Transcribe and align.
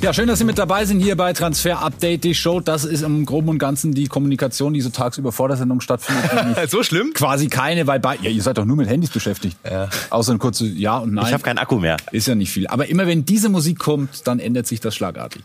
Ja, 0.00 0.12
schön, 0.12 0.28
dass 0.28 0.38
Sie 0.38 0.44
mit 0.44 0.58
dabei 0.58 0.84
sind 0.84 1.00
hier 1.00 1.16
bei 1.16 1.32
Transfer 1.32 1.82
Update, 1.82 2.22
die 2.22 2.32
Show. 2.32 2.60
Das 2.60 2.84
ist 2.84 3.02
im 3.02 3.26
Groben 3.26 3.48
und 3.48 3.58
Ganzen 3.58 3.94
die 3.94 4.06
Kommunikation, 4.06 4.72
die 4.72 4.80
so 4.80 4.90
tagsüber 4.90 5.32
vor 5.32 5.48
der 5.48 5.56
Sendung 5.56 5.80
stattfindet. 5.80 6.70
so 6.70 6.84
schlimm? 6.84 7.12
Quasi 7.14 7.48
keine, 7.48 7.88
weil 7.88 7.98
bei, 7.98 8.16
ja, 8.22 8.30
ihr 8.30 8.42
seid 8.42 8.58
doch 8.58 8.64
nur 8.64 8.76
mit 8.76 8.88
Handys 8.88 9.10
beschäftigt. 9.10 9.56
Ja. 9.68 9.88
Außer 10.10 10.32
ein 10.32 10.38
kurzes 10.38 10.70
Ja 10.76 10.98
und 10.98 11.14
Nein. 11.14 11.26
Ich 11.26 11.32
habe 11.32 11.42
keinen 11.42 11.58
Akku 11.58 11.80
mehr. 11.80 11.96
Ist 12.12 12.28
ja 12.28 12.36
nicht 12.36 12.52
viel. 12.52 12.68
Aber 12.68 12.88
immer 12.88 13.08
wenn 13.08 13.24
diese 13.24 13.48
Musik 13.48 13.80
kommt, 13.80 14.28
dann 14.28 14.38
ändert 14.38 14.68
sich 14.68 14.78
das 14.78 14.94
schlagartig. 14.94 15.42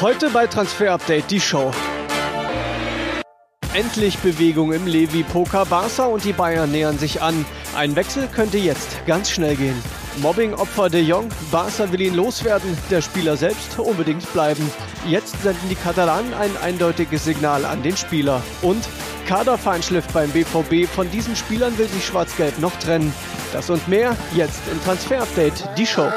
Heute 0.00 0.30
bei 0.30 0.46
Transfer 0.46 0.92
Update 0.92 1.30
die 1.30 1.40
Show. 1.40 1.72
Endlich 3.74 4.16
Bewegung 4.18 4.72
im 4.72 4.86
Levi 4.86 5.24
Poker. 5.24 5.66
Barca 5.66 6.06
und 6.06 6.24
die 6.24 6.32
Bayern 6.32 6.70
nähern 6.70 6.98
sich 6.98 7.20
an. 7.20 7.44
Ein 7.76 7.96
Wechsel 7.96 8.28
könnte 8.34 8.56
jetzt 8.56 8.88
ganz 9.06 9.30
schnell 9.30 9.56
gehen. 9.56 9.76
Mobbing-Opfer 10.18 10.90
de 10.90 11.00
Jong. 11.00 11.28
Barca 11.50 11.90
will 11.92 12.00
ihn 12.00 12.14
loswerden, 12.14 12.76
der 12.90 13.00
Spieler 13.00 13.36
selbst 13.36 13.78
unbedingt 13.78 14.30
bleiben. 14.32 14.70
Jetzt 15.06 15.42
senden 15.42 15.68
die 15.68 15.74
Katalanen 15.74 16.34
ein 16.34 16.56
eindeutiges 16.62 17.24
Signal 17.24 17.64
an 17.64 17.82
den 17.82 17.96
Spieler. 17.96 18.42
Und 18.62 18.88
Kaderfeinschliff 19.26 20.06
beim 20.08 20.30
BVB. 20.30 20.88
Von 20.88 21.10
diesen 21.10 21.36
Spielern 21.36 21.76
will 21.78 21.88
sich 21.88 22.04
Schwarz-Gelb 22.04 22.58
noch 22.58 22.76
trennen. 22.80 23.12
Das 23.52 23.70
und 23.70 23.86
mehr 23.88 24.16
jetzt 24.34 24.60
im 24.70 24.82
Transfer 24.84 25.22
Update, 25.22 25.68
die 25.78 25.86
Show. 25.86 26.10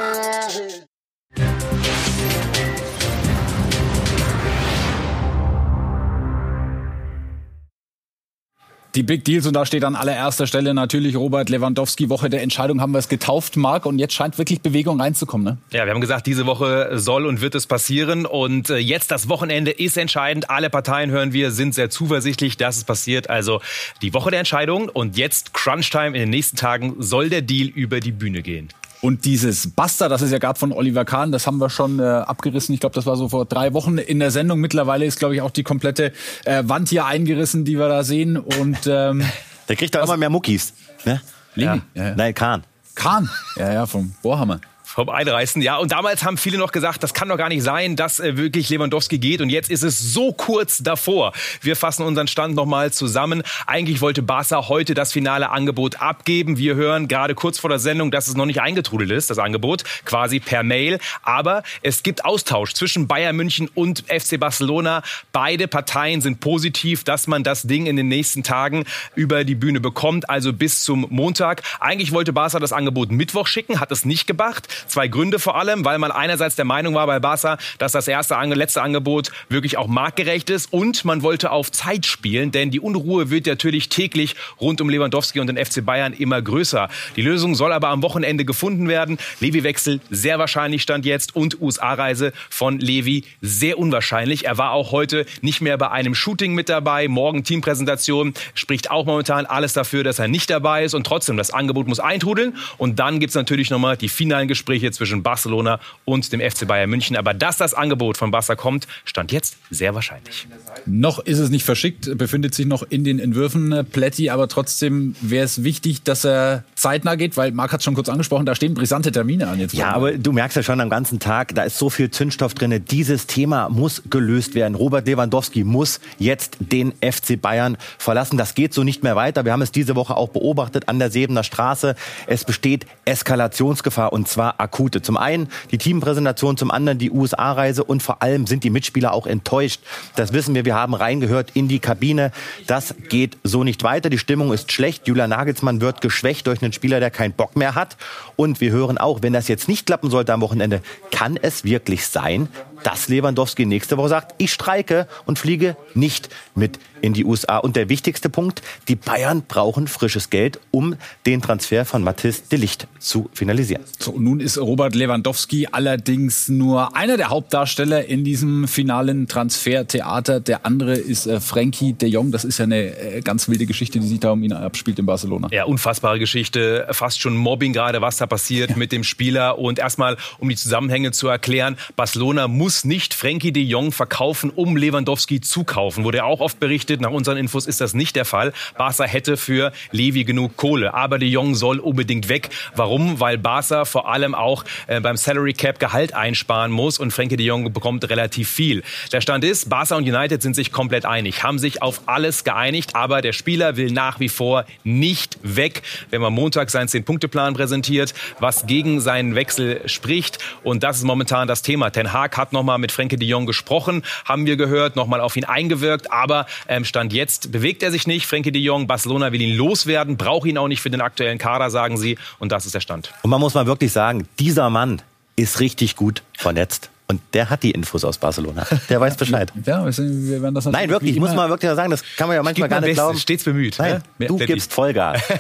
Die 8.96 9.02
Big 9.02 9.26
Deals 9.26 9.48
und 9.48 9.56
da 9.56 9.66
steht 9.66 9.84
an 9.86 9.96
allererster 9.96 10.46
Stelle 10.46 10.76
natürlich 10.76 11.16
Robert 11.16 11.50
Lewandowski. 11.50 12.10
Woche 12.10 12.30
der 12.30 12.44
Entscheidung 12.44 12.80
haben 12.80 12.92
wir 12.92 13.00
es 13.00 13.10
getauft, 13.10 13.58
Marc. 13.58 13.88
Und 13.88 13.98
jetzt 13.98 14.14
scheint 14.14 14.38
wirklich 14.38 14.62
Bewegung 14.62 15.02
reinzukommen. 15.02 15.46
Ne? 15.46 15.58
Ja, 15.72 15.86
wir 15.86 15.94
haben 15.94 16.02
gesagt, 16.02 16.28
diese 16.28 16.46
Woche 16.46 16.92
soll 17.00 17.26
und 17.26 17.42
wird 17.42 17.56
es 17.56 17.66
passieren. 17.66 18.28
Und 18.28 18.70
äh, 18.70 18.78
jetzt 18.78 19.10
das 19.10 19.30
Wochenende 19.30 19.72
ist 19.72 19.98
entscheidend. 19.98 20.52
Alle 20.52 20.70
Parteien 20.70 21.10
hören 21.10 21.34
wir, 21.34 21.50
sind 21.50 21.74
sehr 21.74 21.90
zuversichtlich, 21.90 22.56
dass 22.56 22.78
es 22.78 22.84
passiert. 22.84 23.32
Also 23.32 23.62
die 24.04 24.14
Woche 24.14 24.30
der 24.30 24.38
Entscheidung 24.38 24.90
und 24.90 25.18
jetzt 25.18 25.56
Crunch-Time. 25.56 26.10
In 26.10 26.14
den 26.14 26.30
nächsten 26.30 26.58
Tagen 26.58 26.94
soll 27.00 27.30
der 27.30 27.42
Deal 27.42 27.70
über 27.70 28.00
die 28.00 28.12
Bühne 28.12 28.44
gehen. 28.44 28.70
Und 29.04 29.26
dieses 29.26 29.70
Buster, 29.70 30.08
das 30.08 30.22
es 30.22 30.32
ja 30.32 30.38
gab 30.38 30.58
von 30.58 30.72
Oliver 30.72 31.04
Kahn, 31.04 31.34
das 31.34 31.46
haben 31.46 31.58
wir 31.58 31.70
schon 31.70 32.00
äh, 32.00 32.04
abgerissen. 32.04 32.74
Ich 32.74 32.80
glaube, 32.80 32.96
das 32.96 33.06
war 33.06 33.18
so 33.18 33.28
vor 33.28 33.44
drei 33.44 33.74
Wochen 33.74 33.98
in 33.98 34.20
der 34.20 34.32
Sendung. 34.32 34.62
Mittlerweile 34.62 35.04
ist, 35.04 35.20
glaube 35.20 35.36
ich, 35.36 35.42
auch 35.42 35.52
die 35.52 35.64
komplette 35.64 36.14
äh, 36.46 36.64
Wand 36.68 36.88
hier 36.88 37.06
eingerissen, 37.06 37.66
die 37.66 37.78
wir 37.78 37.90
da 37.90 38.06
sehen. 38.06 38.38
Und 38.38 38.88
ähm, 38.88 39.22
der 39.68 39.76
kriegt 39.76 39.94
da 39.94 40.02
immer 40.02 40.16
mehr 40.16 40.30
Muckis. 40.30 40.74
Ne? 41.04 41.20
Ja. 41.56 41.76
Ja, 41.76 41.82
ja. 41.96 42.16
Nein, 42.16 42.34
Kahn. 42.34 42.64
Kahn, 42.96 43.30
ja, 43.58 43.74
ja, 43.74 43.86
vom 43.88 44.16
Bohrhammer 44.22 44.62
vom 44.94 45.10
Einreißen. 45.10 45.62
Ja, 45.64 45.78
und 45.78 45.92
damals 45.92 46.24
haben 46.24 46.38
viele 46.38 46.60
noch 46.60 46.72
gesagt, 46.72 47.02
das 47.02 47.16
kann 47.16 47.28
doch 47.28 47.38
gar 47.38 47.50
nicht 47.50 47.64
sein, 47.64 47.96
dass 47.96 48.20
äh, 48.20 48.38
wirklich 48.38 48.70
Lewandowski 48.70 49.18
geht. 49.18 49.42
Und 49.42 49.50
jetzt 49.50 49.72
ist 49.72 49.82
es 49.82 50.00
so 50.00 50.34
kurz 50.34 50.78
davor. 50.84 51.34
Wir 51.62 51.76
fassen 51.76 52.04
unseren 52.04 52.28
Stand 52.28 52.54
nochmal 52.54 52.94
zusammen. 52.94 53.42
Eigentlich 53.66 54.02
wollte 54.02 54.22
Barca 54.22 54.68
heute 54.70 54.94
das 54.94 55.12
finale 55.12 55.50
Angebot 55.50 56.00
abgeben. 56.00 56.60
Wir 56.60 56.76
hören 56.76 57.08
gerade 57.08 57.34
kurz 57.34 57.58
vor 57.58 57.72
der 57.72 57.80
Sendung, 57.80 58.12
dass 58.12 58.28
es 58.28 58.36
noch 58.36 58.46
nicht 58.46 58.62
eingetrudelt 58.62 59.10
ist, 59.10 59.32
das 59.32 59.40
Angebot, 59.40 59.84
quasi 60.06 60.40
per 60.40 60.62
Mail. 60.62 61.00
Aber 61.24 61.64
es 61.82 62.04
gibt 62.04 62.24
Austausch 62.24 62.74
zwischen 62.76 63.08
Bayern 63.08 63.36
München 63.36 63.72
und 63.74 64.02
FC 64.08 64.40
Barcelona. 64.40 65.02
Beide 65.32 65.68
Parteien 65.68 66.22
sind 66.22 66.40
positiv, 66.40 67.04
dass 67.04 67.26
man 67.26 67.44
das 67.44 67.64
Ding 67.64 67.88
in 67.88 67.96
den 67.96 68.10
nächsten 68.10 68.44
Tagen 68.44 68.86
über 69.16 69.44
die 69.44 69.56
Bühne 69.56 69.80
bekommt, 69.80 70.30
also 70.30 70.54
bis 70.54 70.84
zum 70.84 71.08
Montag. 71.10 71.64
Eigentlich 71.80 72.12
wollte 72.12 72.32
Barca 72.32 72.60
das 72.60 72.74
Angebot 72.74 73.12
Mittwoch 73.12 73.48
schicken, 73.48 73.80
hat 73.80 73.92
es 73.92 74.06
nicht 74.06 74.28
gemacht. 74.28 74.68
Zwei 74.88 75.08
Gründe 75.08 75.40
vor 75.40 75.58
allem, 75.58 75.86
weil 75.86 75.98
man 75.98 76.12
einerseits 76.12 76.56
der 76.56 76.66
Meinung 76.66 76.94
war 76.94 77.08
bei 77.08 77.20
Barca, 77.20 77.58
dass 77.78 77.92
das 77.94 78.08
erste, 78.08 78.36
letzte 78.36 78.82
Angebot 78.82 79.32
wirklich 79.50 79.78
auch 79.78 79.88
marktgerecht 79.88 80.50
ist 80.50 80.72
und 80.72 81.06
man 81.06 81.22
wollte 81.22 81.52
auf 81.52 81.72
Zeit 81.72 82.06
spielen, 82.06 82.52
denn 82.52 82.72
die 82.72 82.80
Unruhe 82.80 83.30
wird 83.30 83.48
natürlich 83.48 83.90
täglich 83.90 84.36
rund 84.60 84.82
um 84.82 84.90
Lewandowski 84.90 85.40
und 85.40 85.48
den 85.48 85.64
FC 85.64 85.86
Bayern 85.86 86.14
immer 86.14 86.42
größer. 86.42 86.90
Die 87.16 87.22
Lösung 87.22 87.56
soll 87.56 87.72
aber 87.72 87.90
am 87.90 88.02
Wochenende 88.02 88.46
gefunden 88.46 88.88
werden. 88.88 89.18
Levi-Wechsel 89.40 90.02
sehr 90.10 90.40
wahrscheinlich 90.40 90.82
stand 90.82 91.06
jetzt 91.06 91.36
und 91.36 91.62
USA-Reise 91.62 92.34
von 92.50 92.80
Levi 92.80 93.24
sehr 93.42 93.80
unwahrscheinlich. 93.80 94.46
Er 94.46 94.58
war 94.58 94.72
auch 94.72 94.92
heute 94.92 95.26
nicht 95.42 95.62
mehr 95.62 95.78
bei 95.78 95.90
einem 95.90 96.16
Shooting 96.16 96.54
mit 96.54 96.70
dabei. 96.70 97.08
Morgen 97.08 97.44
Teampräsentation 97.44 98.34
spricht 98.54 98.92
auch 98.92 99.06
momentan 99.06 99.46
alles 99.46 99.74
dafür, 99.74 100.04
dass 100.04 100.20
er 100.20 100.28
nicht 100.28 100.50
dabei 100.50 100.84
ist 100.84 100.94
und 100.94 101.06
trotzdem 101.06 101.38
das 101.38 101.52
Angebot 101.52 101.88
muss 101.88 102.00
eintrudeln 102.00 102.58
und 102.78 103.00
dann 103.00 103.20
gibt 103.20 103.30
es 103.30 103.36
natürlich 103.36 103.70
nochmal 103.70 103.98
die 103.98 104.10
finalen 104.10 104.48
Gespräche 104.48 104.73
Gespräche 104.74 104.92
zwischen 104.92 105.24
Barcelona 105.24 105.80
und 106.06 106.32
dem 106.34 106.40
FC 106.40 106.68
Bayern 106.68 106.90
München. 106.90 107.16
Aber 107.16 107.34
dass 107.34 107.58
das 107.58 107.74
Angebot 107.74 108.18
von 108.18 108.32
Barca 108.32 108.56
kommt, 108.56 108.88
stand 109.06 109.32
jetzt 109.32 109.58
sehr 109.70 109.94
wahrscheinlich. 109.94 110.48
Noch 110.86 111.20
ist 111.20 111.40
es 111.40 111.50
nicht 111.50 111.64
verschickt, 111.64 112.18
befindet 112.18 112.56
sich 112.56 112.66
noch 112.66 112.84
in 112.90 113.04
den 113.04 113.20
Entwürfen 113.20 113.72
äh, 113.72 113.84
Plätti, 113.84 114.30
aber 114.30 114.48
trotzdem 114.48 115.16
wäre 115.22 115.46
es 115.46 115.64
wichtig, 115.64 116.04
dass 116.04 116.26
er 116.26 116.64
zeitnah 116.76 117.16
geht, 117.16 117.38
weil 117.38 117.52
Marc 117.52 117.72
hat 117.72 117.80
es 117.80 117.86
schon 117.86 117.94
kurz 117.94 118.10
angesprochen, 118.10 118.46
da 118.46 118.56
stehen 118.56 118.74
brisante 118.74 119.12
Termine 119.12 119.48
an 119.48 119.60
jetzt. 119.60 119.74
Ja, 119.74 119.94
aber 119.94 120.14
du 120.14 120.32
merkst 120.32 120.58
ja 120.58 120.64
schon 120.64 120.82
am 120.82 120.90
ganzen 120.90 121.20
Tag, 121.20 121.54
da 121.56 121.64
ist 121.64 121.78
so 121.78 121.90
viel 121.90 122.10
Zündstoff 122.10 122.54
drin. 122.54 122.84
Dieses 122.90 123.28
Thema 123.28 123.70
muss 123.70 124.02
gelöst 124.10 124.56
werden. 124.56 124.76
Robert 124.76 125.08
Lewandowski 125.08 125.64
muss 125.64 126.00
jetzt 126.18 126.58
den 126.60 126.94
FC 126.94 127.40
Bayern 127.40 127.78
verlassen. 127.98 128.38
Das 128.38 128.56
geht 128.56 128.74
so 128.74 128.84
nicht 128.84 129.04
mehr 129.04 129.16
weiter. 129.16 129.46
Wir 129.46 129.52
haben 129.52 129.62
es 129.62 129.72
diese 129.72 129.96
Woche 129.96 130.18
auch 130.18 130.30
beobachtet 130.30 130.90
an 130.90 131.00
der 131.00 131.12
Sebener 131.12 131.44
Straße. 131.44 131.96
Es 132.26 132.44
besteht 132.44 132.86
Eskalationsgefahr 133.06 134.12
und 134.12 134.28
zwar 134.28 134.60
akute. 134.64 135.02
Zum 135.02 135.18
einen 135.18 135.50
die 135.72 135.78
Teampräsentation, 135.78 136.58
zum 136.58 136.72
anderen 136.72 136.98
die 136.98 137.12
USA-Reise 137.12 137.84
und 137.84 138.02
vor 138.02 138.22
allem 138.24 138.48
sind 138.48 138.64
die 138.64 138.70
Mitspieler 138.70 139.14
auch 139.14 139.28
enttäuscht. 139.28 139.82
Das 140.16 140.34
wissen 140.34 140.56
wir. 140.56 140.66
Wir 140.66 140.76
haben 140.76 140.96
reingehört 140.96 141.52
in 141.54 141.68
die 141.68 141.80
Kabine. 141.80 142.32
Das 142.66 142.96
geht 143.10 143.38
so 143.44 143.64
nicht 143.64 143.84
weiter. 143.84 144.10
Die 144.10 144.18
Stimmung 144.18 144.52
ist 144.52 144.72
schlecht. 144.72 145.08
Julian 145.08 145.30
Nagelsmann 145.30 145.82
wird 145.82 146.02
geschwächt 146.02 146.48
durch 146.48 146.64
einen 146.64 146.74
Spieler, 146.74 147.00
der 147.00 147.12
keinen 147.12 147.34
Bock 147.34 147.56
mehr 147.56 147.76
hat. 147.76 147.98
Und 148.36 148.62
wir 148.62 148.72
hören 148.72 148.98
auch, 148.98 149.22
wenn 149.22 149.34
das 149.34 149.48
jetzt 149.48 149.68
nicht 149.68 149.86
klappen 149.86 150.10
sollte 150.10 150.34
am 150.34 150.42
Wochenende, 150.42 150.82
kann 151.12 151.38
es 151.42 151.64
wirklich 151.64 152.08
sein, 152.08 152.48
dass 152.84 153.08
Lewandowski 153.08 153.66
nächste 153.66 153.98
Woche 153.98 154.10
sagt, 154.10 154.36
ich 154.38 154.52
streike 154.52 155.08
und 155.26 155.40
fliege 155.40 155.76
nicht 155.94 156.30
mit 156.56 156.80
in 157.04 157.14
die 157.14 157.26
USA. 157.26 157.58
Und 157.58 157.76
der 157.76 157.90
wichtigste 157.90 158.30
Punkt, 158.30 158.62
die 158.88 158.96
Bayern 158.96 159.44
brauchen 159.46 159.88
frisches 159.88 160.30
Geld, 160.30 160.60
um 160.72 160.96
den 161.26 161.42
Transfer 161.42 161.84
von 161.84 162.02
Mathis 162.02 162.48
de 162.48 162.58
Licht 162.58 162.88
zu 162.98 163.30
finalisieren. 163.34 163.84
So, 164.00 164.18
nun 164.18 164.40
ist 164.40 164.58
Robert 164.58 164.96
Lewandowski 164.96 165.68
allerdings 165.70 166.48
nur 166.48 166.96
einer 166.96 167.18
der 167.18 167.30
Hauptdarsteller 167.30 168.06
in 168.06 168.24
diesem 168.24 168.70
finalen 168.70 169.28
Transfertheater. 169.28 170.40
Der 170.40 170.66
andere 170.66 170.96
ist 170.96 171.28
äh, 171.28 171.42
Frankie 171.42 171.92
de 171.92 172.08
Jong. 172.08 172.32
Das 172.32 172.46
ist 172.46 172.58
ja 172.58 172.64
eine 172.64 172.98
äh, 172.98 173.22
ganz 173.22 173.50
wilde 173.50 173.66
Geschichte, 173.66 174.00
die 174.00 174.08
sich 174.08 174.22
da 174.22 174.32
um 174.32 174.42
ihn 174.42 174.54
abspielt 174.54 174.98
in 174.98 175.06
Barcelona. 175.06 175.50
Ja, 175.52 175.66
unfassbare 175.66 176.20
Geschichte. 176.20 176.88
Fast 176.92 177.20
schon 177.20 177.36
Mobbing 177.36 177.74
gerade, 177.74 178.00
was 178.02 178.16
da 178.16 178.28
passiert 178.28 178.72
ja. 178.72 178.78
mit 178.78 178.94
dem 178.94 179.04
Spieler. 179.04 179.60
Und 179.60 179.78
erstmal, 179.78 180.16
um 180.40 180.48
die 180.48 180.56
Zusammenhänge 180.56 181.12
zu 181.12 181.28
erklären, 181.28 181.76
Barcelona 181.98 182.48
muss 182.48 182.73
muss 182.74 182.86
nicht 182.86 183.14
Frankie 183.14 183.52
de 183.52 183.62
Jong 183.62 183.92
verkaufen, 183.92 184.50
um 184.50 184.76
Lewandowski 184.76 185.42
zu 185.42 185.64
kaufen. 185.64 186.04
Wurde 186.06 186.18
ja 186.18 186.24
auch 186.24 186.40
oft 186.40 186.60
berichtet. 186.60 187.02
Nach 187.02 187.12
unseren 187.12 187.38
Infos 187.38 187.68
ist 187.68 187.82
das 187.82 187.94
nicht 187.94 188.16
der 188.16 188.26
Fall. 188.26 188.52
Barca 188.80 189.04
hätte 189.04 189.38
für 189.38 189.72
Levi 189.92 190.24
genug 190.24 190.58
Kohle. 190.58 190.96
Aber 190.96 191.20
de 191.20 191.30
Jong 191.30 191.54
soll 191.54 191.78
unbedingt 191.78 192.30
weg. 192.30 192.50
Warum? 192.76 193.20
Weil 193.20 193.38
Barca 193.38 193.86
vor 193.86 194.10
allem 194.10 194.34
auch 194.34 194.66
äh, 194.88 195.00
beim 195.00 195.18
Salary 195.18 195.54
Cap 195.54 195.78
Gehalt 195.80 196.16
einsparen 196.16 196.72
muss 196.72 196.98
und 196.98 197.12
Frankie 197.12 197.38
de 197.38 197.46
Jong 197.46 197.72
bekommt 197.72 198.10
relativ 198.10 198.50
viel. 198.50 198.82
Der 199.12 199.22
Stand 199.22 199.44
ist, 199.44 199.70
Barca 199.70 199.96
und 199.96 200.04
United 200.10 200.42
sind 200.42 200.56
sich 200.56 200.72
komplett 200.72 201.06
einig, 201.06 201.44
haben 201.44 201.60
sich 201.60 201.84
auf 201.84 202.02
alles 202.08 202.44
geeinigt, 202.44 202.96
aber 202.96 203.22
der 203.22 203.34
Spieler 203.34 203.78
will 203.78 203.92
nach 203.92 204.20
wie 204.20 204.30
vor 204.30 204.66
nicht 204.84 205.38
weg. 205.44 205.84
Wenn 206.10 206.22
man 206.22 206.34
Montag 206.34 206.72
seinen 206.72 206.88
10-Punkte-Plan 206.88 207.54
präsentiert, 207.54 208.16
was 208.40 208.66
gegen 208.66 209.00
seinen 209.00 209.36
Wechsel 209.36 209.88
spricht. 209.88 210.40
Und 210.64 210.82
das 210.82 210.98
ist 210.98 211.04
momentan 211.04 211.48
das 211.48 211.62
Thema. 211.62 211.92
Ten 211.92 212.14
Hag 212.14 212.36
hat 212.36 212.52
noch 212.52 212.63
nochmal 212.64 212.78
mit 212.78 212.94
Frenkie 212.94 213.18
de 213.18 213.28
Jong 213.28 213.46
gesprochen, 213.46 214.04
haben 214.24 214.46
wir 214.46 214.56
gehört, 214.56 214.96
nochmal 214.96 215.20
auf 215.20 215.36
ihn 215.36 215.44
eingewirkt. 215.44 216.12
Aber 216.12 216.46
ähm, 216.68 216.86
Stand 216.86 217.12
jetzt 217.12 217.52
bewegt 217.52 217.84
er 217.84 217.92
sich 217.92 218.08
nicht. 218.08 218.26
Frenkie 218.26 218.54
de 218.54 218.62
Jong, 218.62 218.88
Barcelona 218.88 219.34
will 219.34 219.42
ihn 219.42 219.58
loswerden, 219.58 220.16
braucht 220.16 220.48
ihn 220.48 220.58
auch 220.58 220.70
nicht 220.70 220.82
für 220.82 220.90
den 220.90 221.02
aktuellen 221.02 221.38
Kader, 221.38 221.70
sagen 221.70 221.98
sie. 221.98 222.18
Und 222.40 222.54
das 222.54 222.66
ist 222.66 222.74
der 222.74 222.80
Stand. 222.80 223.14
Und 223.22 223.30
man 223.30 223.42
muss 223.42 223.54
mal 223.54 223.66
wirklich 223.66 223.92
sagen, 223.92 224.28
dieser 224.40 224.70
Mann 224.70 225.02
ist 225.36 225.60
richtig 225.60 225.98
gut 225.98 226.24
vernetzt. 226.38 226.90
Und 227.08 227.22
der 227.34 227.50
hat 227.50 227.64
die 227.64 227.72
Infos 227.72 228.06
aus 228.06 228.18
Barcelona. 228.18 228.66
Der 228.90 229.00
weiß 229.00 229.18
Bescheid. 229.18 229.52
Ja, 229.66 229.86
wir 229.86 230.42
werden 230.42 230.56
das 230.56 230.66
Nein, 230.66 230.90
wirklich, 230.90 231.14
ich 231.14 231.20
muss 231.20 231.34
mal 231.34 231.50
wirklich 231.50 231.72
sagen, 231.72 231.92
das 231.92 232.04
kann 232.18 232.28
man 232.28 232.36
ja 232.36 232.44
manchmal 232.44 232.70
gar 232.70 232.80
nicht 232.80 232.90
Bestes, 232.90 233.04
glauben. 233.04 233.20
Stets 233.20 233.44
bemüht. 233.44 233.76
Nein, 233.78 234.02
ne? 234.18 234.28
du 234.28 234.38
gibst 234.38 234.74
Vollgas. 234.74 235.22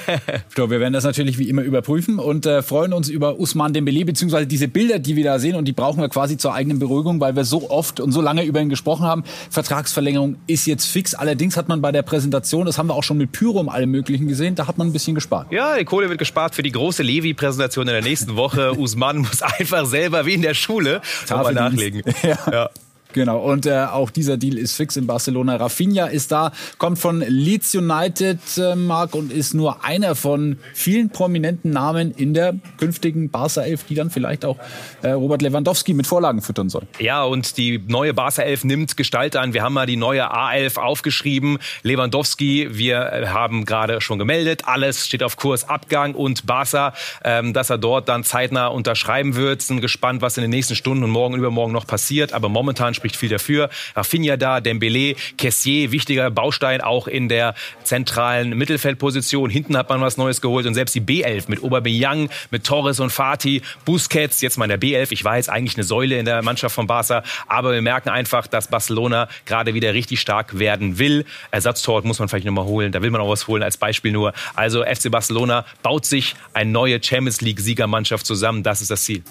So, 0.55 0.69
wir 0.69 0.79
werden 0.79 0.93
das 0.93 1.03
natürlich 1.03 1.37
wie 1.37 1.49
immer 1.49 1.61
überprüfen 1.63 2.19
und 2.19 2.45
äh, 2.45 2.61
freuen 2.61 2.93
uns 2.93 3.09
über 3.09 3.39
Usman 3.39 3.73
Dembele, 3.73 4.05
beziehungsweise 4.05 4.45
diese 4.45 4.67
Bilder, 4.67 4.99
die 4.99 5.15
wir 5.15 5.23
da 5.23 5.39
sehen 5.39 5.55
und 5.55 5.65
die 5.65 5.73
brauchen 5.73 5.99
wir 5.99 6.09
quasi 6.09 6.37
zur 6.37 6.53
eigenen 6.53 6.79
Beruhigung, 6.79 7.19
weil 7.19 7.35
wir 7.35 7.43
so 7.43 7.69
oft 7.69 7.99
und 7.99 8.11
so 8.11 8.21
lange 8.21 8.43
über 8.43 8.61
ihn 8.61 8.69
gesprochen 8.69 9.05
haben. 9.05 9.23
Vertragsverlängerung 9.49 10.37
ist 10.47 10.65
jetzt 10.67 10.85
fix. 10.85 11.15
Allerdings 11.15 11.57
hat 11.57 11.69
man 11.69 11.81
bei 11.81 11.91
der 11.91 12.03
Präsentation, 12.03 12.65
das 12.65 12.77
haben 12.77 12.87
wir 12.87 12.95
auch 12.95 13.03
schon 13.03 13.17
mit 13.17 13.31
Pyro 13.31 13.59
und 13.59 13.69
allem 13.69 13.91
Möglichen 13.91 14.27
gesehen, 14.27 14.55
da 14.55 14.67
hat 14.67 14.77
man 14.77 14.87
ein 14.87 14.93
bisschen 14.93 15.15
gespart. 15.15 15.51
Ja, 15.51 15.77
die 15.77 15.85
Kohle 15.85 16.09
wird 16.09 16.19
gespart 16.19 16.55
für 16.55 16.63
die 16.63 16.71
große 16.71 17.03
Levi-Präsentation 17.03 17.87
in 17.87 17.93
der 17.93 18.03
nächsten 18.03 18.35
Woche. 18.35 18.73
Usman 18.77 19.17
muss 19.19 19.41
einfach 19.41 19.85
selber 19.85 20.25
wie 20.25 20.33
in 20.33 20.41
der 20.41 20.53
Schule 20.53 21.01
Tafeldienst. 21.25 21.62
Nachlegen. 21.69 22.03
Ja. 22.23 22.37
Ja. 22.51 22.69
Genau, 23.13 23.39
und 23.39 23.65
äh, 23.65 23.85
auch 23.85 24.09
dieser 24.09 24.37
Deal 24.37 24.57
ist 24.57 24.75
fix 24.75 24.97
in 24.97 25.07
Barcelona. 25.07 25.55
Rafinha 25.55 26.07
ist 26.07 26.31
da, 26.31 26.51
kommt 26.79 26.99
von 26.99 27.23
Leeds 27.25 27.75
United, 27.75 28.39
äh, 28.57 28.75
Marc, 28.75 29.13
und 29.15 29.31
ist 29.31 29.53
nur 29.53 29.83
einer 29.85 30.15
von 30.15 30.57
vielen 30.73 31.09
prominenten 31.09 31.71
Namen 31.71 32.11
in 32.11 32.33
der 32.33 32.55
künftigen 32.77 33.29
Barca-Elf, 33.29 33.83
die 33.83 33.95
dann 33.95 34.09
vielleicht 34.09 34.45
auch 34.45 34.57
äh, 35.03 35.11
Robert 35.11 35.43
Lewandowski 35.43 35.93
mit 35.93 36.07
Vorlagen 36.07 36.41
füttern 36.41 36.69
soll. 36.69 36.83
Ja, 36.99 37.23
und 37.23 37.57
die 37.57 37.83
neue 37.87 38.13
Barca 38.13 38.41
11 38.41 38.63
nimmt 38.63 38.97
Gestalt 38.97 39.35
an. 39.35 39.53
Wir 39.53 39.61
haben 39.61 39.73
mal 39.73 39.85
die 39.85 39.95
neue 39.95 40.33
A11 40.33 40.79
aufgeschrieben. 40.79 41.59
Lewandowski, 41.83 42.69
wir 42.71 43.11
äh, 43.11 43.27
haben 43.27 43.65
gerade 43.65 44.01
schon 44.01 44.17
gemeldet. 44.17 44.63
Alles 44.65 45.05
steht 45.05 45.21
auf 45.21 45.37
Kurs 45.37 45.69
Abgang 45.69 46.15
und 46.15 46.45
Barca, 46.47 46.93
ähm, 47.23 47.53
dass 47.53 47.69
er 47.69 47.77
dort 47.77 48.09
dann 48.09 48.23
zeitnah 48.23 48.67
unterschreiben 48.67 49.35
wird. 49.35 49.61
Sind 49.61 49.81
gespannt, 49.81 50.21
was 50.21 50.37
in 50.37 50.41
den 50.41 50.51
nächsten 50.51 50.75
Stunden 50.75 51.03
und 51.03 51.11
morgen 51.11 51.35
übermorgen 51.35 51.73
noch 51.73 51.85
passiert. 51.85 52.33
Aber 52.33 52.49
momentan 52.49 52.95
spricht 53.03 53.17
viel 53.17 53.29
dafür. 53.29 53.69
Rafinha 53.97 54.37
da, 54.37 54.61
Dembele, 54.61 55.15
Kessier, 55.37 55.91
wichtiger 55.91 56.31
Baustein 56.31 56.79
auch 56.79 57.07
in 57.07 57.27
der 57.27 57.53
zentralen 57.83 58.57
Mittelfeldposition. 58.57 59.49
Hinten 59.49 59.75
hat 59.75 59.89
man 59.89 59.99
was 59.99 60.15
Neues 60.15 60.39
geholt 60.39 60.65
und 60.65 60.73
selbst 60.73 60.95
die 60.95 61.01
B11 61.01 61.43
mit 61.47 61.61
Aubameyang, 61.61 62.29
mit 62.49 62.63
Torres 62.63 63.01
und 63.01 63.09
Fati, 63.09 63.61
Busquets, 63.83 64.39
jetzt 64.39 64.57
mal 64.57 64.71
in 64.71 64.79
der 64.79 64.79
B11. 64.79 65.11
Ich 65.11 65.23
jetzt 65.23 65.49
eigentlich 65.49 65.75
eine 65.75 65.83
Säule 65.83 66.17
in 66.17 66.23
der 66.23 66.41
Mannschaft 66.43 66.75
von 66.75 66.87
Barca, 66.87 67.23
aber 67.47 67.73
wir 67.73 67.81
merken 67.81 68.07
einfach, 68.07 68.47
dass 68.47 68.69
Barcelona 68.69 69.27
gerade 69.45 69.73
wieder 69.73 69.93
richtig 69.93 70.21
stark 70.21 70.57
werden 70.57 70.97
will. 70.97 71.25
Ersatztorwart 71.51 72.05
muss 72.05 72.19
man 72.19 72.29
vielleicht 72.29 72.45
nochmal 72.45 72.65
holen, 72.65 72.93
da 72.93 73.01
will 73.01 73.11
man 73.11 73.19
auch 73.19 73.29
was 73.29 73.47
holen 73.47 73.63
als 73.63 73.75
Beispiel 73.75 74.13
nur. 74.13 74.31
Also 74.55 74.85
FC 74.85 75.11
Barcelona 75.11 75.65
baut 75.81 76.05
sich 76.05 76.35
eine 76.53 76.71
neue 76.71 77.03
Champions 77.03 77.41
League 77.41 77.59
Siegermannschaft 77.59 78.25
zusammen, 78.25 78.63
das 78.63 78.79
ist 78.79 78.91
das 78.91 79.03
Ziel. 79.03 79.23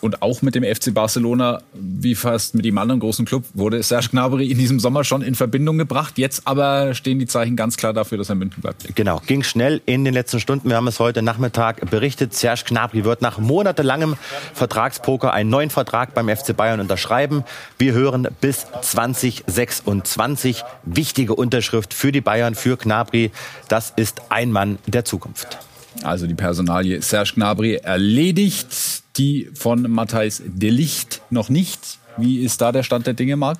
Und 0.00 0.22
auch 0.22 0.40
mit 0.40 0.54
dem 0.54 0.64
FC 0.64 0.94
Barcelona, 0.94 1.60
wie 1.74 2.14
fast 2.14 2.54
mit 2.54 2.64
dem 2.64 2.78
anderen 2.78 3.00
großen 3.00 3.26
Club, 3.26 3.44
wurde 3.52 3.82
Serge 3.82 4.08
Gnabry 4.10 4.50
in 4.50 4.56
diesem 4.56 4.80
Sommer 4.80 5.04
schon 5.04 5.20
in 5.20 5.34
Verbindung 5.34 5.76
gebracht. 5.76 6.16
Jetzt 6.16 6.46
aber 6.46 6.94
stehen 6.94 7.18
die 7.18 7.26
Zeichen 7.26 7.54
ganz 7.54 7.76
klar 7.76 7.92
dafür, 7.92 8.16
dass 8.16 8.30
er 8.30 8.32
in 8.32 8.38
München 8.38 8.62
bleibt. 8.62 8.94
Genau, 8.94 9.20
ging 9.26 9.42
schnell 9.42 9.82
in 9.84 10.04
den 10.04 10.14
letzten 10.14 10.40
Stunden. 10.40 10.68
Wir 10.70 10.76
haben 10.76 10.86
es 10.86 11.00
heute 11.00 11.20
Nachmittag 11.22 11.90
berichtet. 11.90 12.32
Serge 12.34 12.62
Gnabry 12.66 13.04
wird 13.04 13.20
nach 13.20 13.38
monatelangem 13.38 14.16
Vertragspoker 14.54 15.32
einen 15.32 15.50
neuen 15.50 15.70
Vertrag 15.70 16.14
beim 16.14 16.28
FC 16.28 16.56
Bayern 16.56 16.80
unterschreiben. 16.80 17.44
Wir 17.78 17.92
hören 17.92 18.28
bis 18.40 18.66
2026. 18.80 20.64
Wichtige 20.84 21.34
Unterschrift 21.34 21.92
für 21.92 22.10
die 22.10 22.22
Bayern, 22.22 22.54
für 22.54 22.78
Gnabry. 22.78 23.30
Das 23.68 23.92
ist 23.96 24.22
ein 24.30 24.50
Mann 24.50 24.78
der 24.86 25.04
Zukunft. 25.04 25.58
Also 26.02 26.26
die 26.26 26.34
Personalie 26.34 27.02
Serge 27.02 27.32
Gnabry 27.34 27.74
erledigt, 27.74 28.68
die 29.20 29.50
von 29.52 29.82
Matthijs 29.82 30.42
de 30.46 30.70
Licht 30.70 31.20
noch 31.28 31.50
nicht. 31.50 31.98
Wie 32.16 32.40
ist 32.40 32.60
da 32.62 32.72
der 32.72 32.82
Stand 32.82 33.06
der 33.06 33.14
Dinge, 33.14 33.36
Marc? 33.36 33.58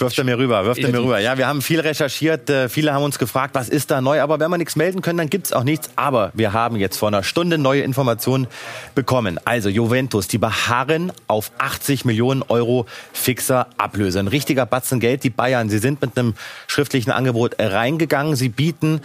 Wirft 0.00 0.18
er 0.18 0.24
mir 0.24 0.38
rüber, 0.38 0.64
wirft 0.64 0.80
er 0.80 0.90
mir 0.90 1.02
rüber. 1.02 1.18
Ja, 1.18 1.36
wir 1.36 1.46
haben 1.46 1.60
viel 1.60 1.80
recherchiert, 1.80 2.48
äh, 2.48 2.68
viele 2.68 2.92
haben 2.94 3.04
uns 3.04 3.18
gefragt, 3.18 3.54
was 3.54 3.68
ist 3.68 3.90
da 3.90 4.00
neu, 4.00 4.22
aber 4.22 4.40
wenn 4.40 4.50
wir 4.50 4.58
nichts 4.58 4.76
melden 4.76 5.02
können, 5.02 5.18
dann 5.18 5.30
gibt's 5.30 5.52
auch 5.52 5.64
nichts. 5.64 5.90
Aber 5.96 6.30
wir 6.34 6.52
haben 6.52 6.76
jetzt 6.76 6.96
vor 6.96 7.08
einer 7.08 7.22
Stunde 7.22 7.58
neue 7.58 7.82
Informationen 7.82 8.46
bekommen. 8.94 9.38
Also 9.44 9.68
Juventus, 9.68 10.26
die 10.28 10.38
beharren 10.38 11.12
auf 11.26 11.52
80 11.58 12.04
Millionen 12.04 12.42
Euro 12.42 12.86
fixer 13.12 13.66
Ablöse. 13.76 14.20
Ein 14.20 14.28
richtiger 14.28 14.66
Batzen 14.66 15.00
Geld. 15.00 15.24
Die 15.24 15.30
Bayern, 15.30 15.68
sie 15.68 15.78
sind 15.78 16.00
mit 16.00 16.16
einem 16.16 16.34
schriftlichen 16.66 17.10
Angebot 17.10 17.56
reingegangen. 17.58 18.36
Sie 18.36 18.48
bieten, 18.48 19.00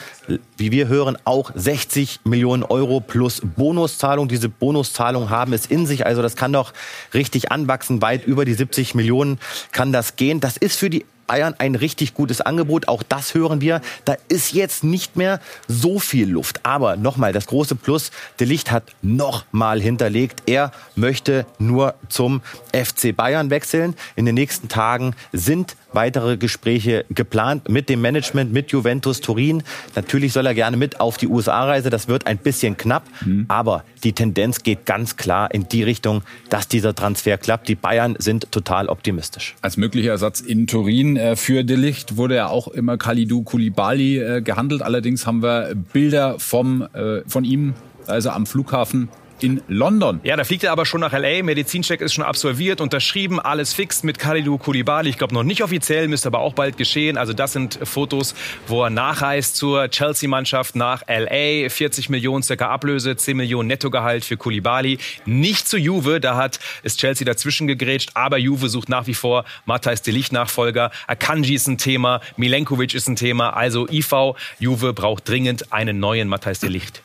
wie 0.57 0.71
wir 0.71 0.87
hören, 0.87 1.17
auch 1.25 1.51
60 1.53 2.21
Millionen 2.23 2.63
Euro 2.63 3.01
plus 3.01 3.41
Bonuszahlung. 3.43 4.27
Diese 4.27 4.49
Bonuszahlungen 4.49 5.29
haben 5.29 5.53
es 5.53 5.65
in 5.65 5.85
sich. 5.85 6.05
Also 6.05 6.21
das 6.21 6.35
kann 6.35 6.53
doch 6.53 6.73
richtig 7.13 7.51
anwachsen. 7.51 8.01
Weit 8.01 8.25
über 8.25 8.45
die 8.45 8.53
70 8.53 8.95
Millionen 8.95 9.39
kann 9.71 9.91
das 9.91 10.15
gehen. 10.15 10.39
Das 10.39 10.57
ist 10.57 10.79
für 10.79 10.84
die 10.89 11.05
Bayern 11.27 11.55
ein 11.57 11.75
richtig 11.75 12.13
gutes 12.13 12.41
Angebot. 12.41 12.87
Auch 12.87 13.03
das 13.03 13.33
hören 13.33 13.61
wir. 13.61 13.81
Da 14.05 14.15
ist 14.27 14.53
jetzt 14.53 14.83
nicht 14.83 15.15
mehr 15.15 15.39
so 15.67 15.99
viel 15.99 16.29
Luft. 16.29 16.61
Aber 16.63 16.97
nochmal, 16.97 17.33
das 17.33 17.47
große 17.47 17.75
Plus, 17.75 18.11
De 18.39 18.47
Licht 18.47 18.71
hat 18.71 18.83
nochmal 19.01 19.81
hinterlegt. 19.81 20.43
Er 20.45 20.71
möchte 20.95 21.45
nur 21.59 21.95
zum 22.09 22.41
FC 22.73 23.15
Bayern 23.15 23.49
wechseln. 23.49 23.95
In 24.15 24.25
den 24.25 24.35
nächsten 24.35 24.67
Tagen 24.67 25.15
sind 25.31 25.75
weitere 25.93 26.37
Gespräche 26.37 27.05
geplant 27.09 27.69
mit 27.69 27.89
dem 27.89 28.01
Management, 28.01 28.51
mit 28.51 28.71
Juventus 28.71 29.21
Turin. 29.21 29.63
Natürlich 29.95 30.33
soll 30.33 30.45
er 30.45 30.53
gerne 30.53 30.77
mit 30.77 30.99
auf 30.99 31.17
die 31.17 31.27
USA-Reise. 31.27 31.89
Das 31.89 32.07
wird 32.07 32.27
ein 32.27 32.37
bisschen 32.37 32.77
knapp. 32.77 33.03
Aber 33.47 33.83
die 34.03 34.13
Tendenz 34.13 34.61
geht 34.63 34.85
ganz 34.85 35.15
klar 35.15 35.53
in 35.53 35.67
die 35.69 35.83
Richtung, 35.83 36.21
dass 36.49 36.67
dieser 36.67 36.93
Transfer 36.93 37.37
klappt. 37.37 37.67
Die 37.67 37.75
Bayern 37.75 38.15
sind 38.19 38.51
total 38.51 38.87
optimistisch. 38.87 39.55
Als 39.61 39.77
möglicher 39.77 40.11
Ersatz 40.11 40.41
in 40.41 40.67
Turin 40.67 41.14
äh, 41.17 41.35
für 41.35 41.63
De 41.63 41.75
Licht 41.75 42.17
wurde 42.17 42.35
ja 42.35 42.47
auch 42.47 42.67
immer 42.67 42.97
Kalidou 42.97 43.43
Koulibaly 43.43 44.19
äh, 44.19 44.41
gehandelt. 44.41 44.81
Allerdings 44.81 45.25
haben 45.25 45.41
wir 45.41 45.73
Bilder 45.93 46.39
vom, 46.39 46.81
äh, 46.93 47.21
von 47.27 47.43
ihm, 47.43 47.73
also 48.07 48.29
am 48.29 48.45
Flughafen 48.45 49.09
in 49.41 49.61
London. 49.67 50.19
Ja, 50.23 50.35
da 50.35 50.43
fliegt 50.43 50.63
er 50.63 50.71
aber 50.71 50.85
schon 50.85 51.01
nach 51.01 51.13
L.A. 51.13 51.43
Medizincheck 51.43 52.01
ist 52.01 52.13
schon 52.13 52.23
absolviert, 52.23 52.81
unterschrieben, 52.81 53.39
alles 53.39 53.73
fix 53.73 54.03
mit 54.03 54.19
Kalidou 54.19 54.57
Koulibaly. 54.57 55.09
Ich 55.09 55.17
glaube 55.17 55.33
noch 55.33 55.43
nicht 55.43 55.63
offiziell, 55.63 56.07
müsste 56.07 56.27
aber 56.27 56.39
auch 56.39 56.53
bald 56.53 56.77
geschehen. 56.77 57.17
Also 57.17 57.33
das 57.33 57.53
sind 57.53 57.79
Fotos, 57.83 58.35
wo 58.67 58.83
er 58.83 58.89
nachreist 58.89 59.55
zur 59.55 59.89
Chelsea-Mannschaft 59.89 60.75
nach 60.75 61.03
L.A. 61.07 61.69
40 61.69 62.09
Millionen 62.09 62.43
circa 62.43 62.69
Ablöse, 62.69 63.15
10 63.15 63.37
Millionen 63.37 63.67
Nettogehalt 63.67 64.25
für 64.25 64.37
Koulibaly. 64.37 64.97
Nicht 65.25 65.67
zu 65.67 65.77
Juve, 65.77 66.19
da 66.19 66.35
hat 66.35 66.59
ist 66.83 66.99
Chelsea 66.99 67.25
dazwischen 67.25 67.67
gegrätscht, 67.67 68.11
aber 68.13 68.37
Juve 68.37 68.69
sucht 68.69 68.89
nach 68.89 69.07
wie 69.07 69.13
vor 69.13 69.45
Matthijs 69.65 70.01
de 70.01 70.13
Ligt 70.13 70.31
Nachfolger. 70.31 70.91
Akanji 71.07 71.55
ist 71.55 71.67
ein 71.67 71.77
Thema, 71.77 72.21
Milenkovic 72.37 72.93
ist 72.93 73.07
ein 73.07 73.15
Thema. 73.15 73.51
Also 73.51 73.87
IV, 73.89 74.35
Juve 74.59 74.93
braucht 74.93 75.27
dringend 75.27 75.71
einen 75.73 75.99
neuen 75.99 76.27
Matthijs 76.27 76.59
de 76.59 76.69
Ligt. 76.69 77.01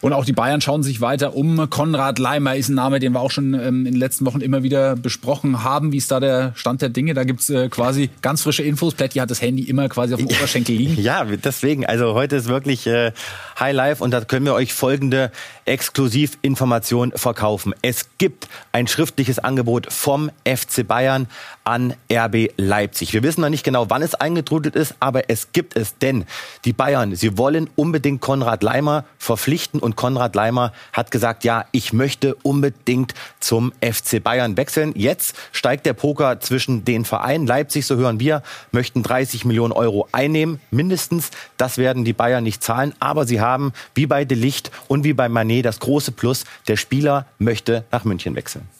Und 0.00 0.12
auch 0.12 0.24
die 0.24 0.32
Bayern 0.32 0.60
schauen 0.60 0.82
sich 0.82 1.00
weiter 1.00 1.34
um. 1.34 1.68
Konrad 1.70 2.18
Leimer 2.18 2.56
ist 2.56 2.68
ein 2.68 2.74
Name, 2.74 3.00
den 3.00 3.12
wir 3.12 3.20
auch 3.20 3.30
schon 3.30 3.54
ähm, 3.54 3.86
in 3.86 3.92
den 3.92 3.96
letzten 3.96 4.26
Wochen 4.26 4.40
immer 4.40 4.62
wieder 4.62 4.96
besprochen 4.96 5.64
haben. 5.64 5.92
Wie 5.92 5.96
ist 5.96 6.10
da 6.10 6.20
der 6.20 6.52
Stand 6.54 6.82
der 6.82 6.88
Dinge? 6.88 7.14
Da 7.14 7.24
gibt's 7.24 7.50
äh, 7.50 7.68
quasi 7.68 8.10
ganz 8.22 8.42
frische 8.42 8.62
Infos. 8.62 8.94
Plätti 8.94 9.18
hat 9.18 9.30
das 9.30 9.42
Handy 9.42 9.62
immer 9.62 9.88
quasi 9.88 10.14
auf 10.14 10.20
dem 10.20 10.28
Oberschenkel 10.28 10.76
liegen. 10.76 11.00
Ja, 11.00 11.24
deswegen. 11.24 11.86
Also 11.86 12.14
heute 12.14 12.36
ist 12.36 12.48
wirklich 12.48 12.86
äh, 12.86 13.12
High 13.58 13.74
Life 13.74 14.02
und 14.02 14.12
da 14.12 14.20
können 14.20 14.46
wir 14.46 14.54
euch 14.54 14.72
folgende 14.72 15.32
Exklusivinformation 15.64 17.12
verkaufen. 17.14 17.74
Es 17.82 18.08
gibt 18.18 18.48
ein 18.72 18.86
schriftliches 18.86 19.38
Angebot 19.38 19.92
vom 19.92 20.30
FC 20.44 20.86
Bayern 20.86 21.28
an 21.64 21.94
RB 22.10 22.50
Leipzig. 22.56 23.12
Wir 23.12 23.22
wissen 23.22 23.42
noch 23.42 23.50
nicht 23.50 23.64
genau, 23.64 23.90
wann 23.90 24.02
es 24.02 24.14
eingetrudelt 24.14 24.74
ist, 24.74 24.94
aber 25.00 25.28
es 25.28 25.52
gibt 25.52 25.76
es, 25.76 25.98
denn 25.98 26.24
die 26.64 26.72
Bayern, 26.72 27.14
sie 27.14 27.36
wollen 27.36 27.68
unbedingt 27.76 28.20
Konrad 28.20 28.62
Leimer 28.62 29.04
verpflichten 29.18 29.80
und 29.80 29.87
Konrad 29.96 30.34
Leimer 30.34 30.72
hat 30.92 31.10
gesagt, 31.10 31.44
ja, 31.44 31.64
ich 31.72 31.92
möchte 31.92 32.34
unbedingt 32.42 33.14
zum 33.40 33.72
FC 33.80 34.22
Bayern 34.22 34.56
wechseln. 34.56 34.92
Jetzt 34.94 35.36
steigt 35.52 35.86
der 35.86 35.92
Poker 35.92 36.40
zwischen 36.40 36.84
den 36.84 37.04
Vereinen. 37.04 37.46
Leipzig, 37.46 37.86
so 37.86 37.96
hören 37.96 38.20
wir, 38.20 38.42
möchten 38.72 39.02
30 39.02 39.44
Millionen 39.44 39.72
Euro 39.72 40.08
einnehmen, 40.12 40.60
mindestens. 40.70 41.30
Das 41.56 41.78
werden 41.78 42.04
die 42.04 42.12
Bayern 42.12 42.44
nicht 42.44 42.62
zahlen, 42.62 42.94
aber 43.00 43.26
sie 43.26 43.40
haben, 43.40 43.72
wie 43.94 44.06
bei 44.06 44.24
De 44.24 44.36
Licht 44.36 44.70
und 44.88 45.04
wie 45.04 45.12
bei 45.12 45.28
Manet, 45.28 45.64
das 45.64 45.80
große 45.80 46.12
Plus, 46.12 46.44
der 46.66 46.76
Spieler 46.76 47.26
möchte 47.38 47.84
nach 47.90 48.04
München 48.04 48.34
wechseln. 48.34 48.77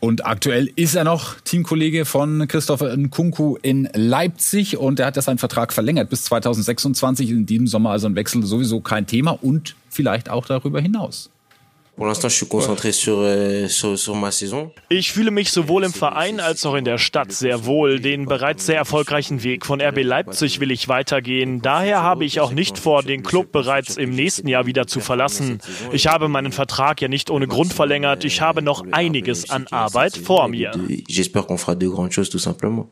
Und 0.00 0.26
aktuell 0.26 0.70
ist 0.76 0.94
er 0.94 1.04
noch 1.04 1.40
Teamkollege 1.40 2.04
von 2.04 2.46
Christopher 2.48 2.96
Nkunku 2.96 3.56
in 3.62 3.88
Leipzig 3.94 4.76
und 4.76 5.00
er 5.00 5.06
hat 5.06 5.16
ja 5.16 5.22
seinen 5.22 5.38
Vertrag 5.38 5.72
verlängert 5.72 6.10
bis 6.10 6.24
2026. 6.24 7.30
In 7.30 7.46
diesem 7.46 7.66
Sommer 7.66 7.90
also 7.90 8.06
ein 8.06 8.16
Wechsel 8.16 8.44
sowieso 8.44 8.80
kein 8.80 9.06
Thema 9.06 9.38
und 9.42 9.76
vielleicht 9.88 10.28
auch 10.28 10.46
darüber 10.46 10.80
hinaus. 10.80 11.30
Euh, 11.98 13.68
ich 14.88 15.12
fühle 15.12 15.30
mich 15.30 15.50
sowohl 15.50 15.84
im 15.84 15.92
Verein 15.92 16.40
als 16.40 16.66
auch 16.66 16.74
in 16.74 16.84
der 16.84 16.98
Stadt 16.98 17.32
sehr 17.32 17.64
wohl. 17.64 18.00
Den 18.00 18.26
bereits 18.26 18.66
sehr 18.66 18.76
erfolgreichen 18.76 19.42
Weg 19.42 19.64
von 19.64 19.80
RB 19.80 20.02
Leipzig 20.02 20.60
will 20.60 20.70
ich 20.70 20.88
weitergehen. 20.88 21.62
Daher 21.62 22.02
habe 22.02 22.26
ich 22.26 22.40
auch 22.40 22.52
nicht 22.52 22.78
vor, 22.78 23.02
den 23.02 23.22
Club 23.22 23.50
bereits 23.50 23.96
im 23.96 24.10
nächsten 24.10 24.46
Jahr 24.48 24.66
wieder 24.66 24.86
zu 24.86 25.00
verlassen. 25.00 25.60
Ich 25.90 26.06
habe 26.06 26.28
meinen 26.28 26.52
Vertrag 26.52 27.00
ja 27.00 27.08
nicht 27.08 27.30
ohne 27.30 27.46
Grund 27.48 27.72
verlängert. 27.72 28.24
Ich 28.24 28.42
habe 28.42 28.60
noch 28.60 28.84
einiges 28.92 29.48
an 29.50 29.66
Arbeit 29.68 30.18
vor 30.18 30.48
mir. 30.48 30.72
J'espère 31.08 31.46
qu'on 31.46 31.56
fera 31.56 31.74
de 31.74 31.88
grandes 31.88 32.14
choses 32.14 32.28
tout 32.28 32.42
simplement. 32.42 32.90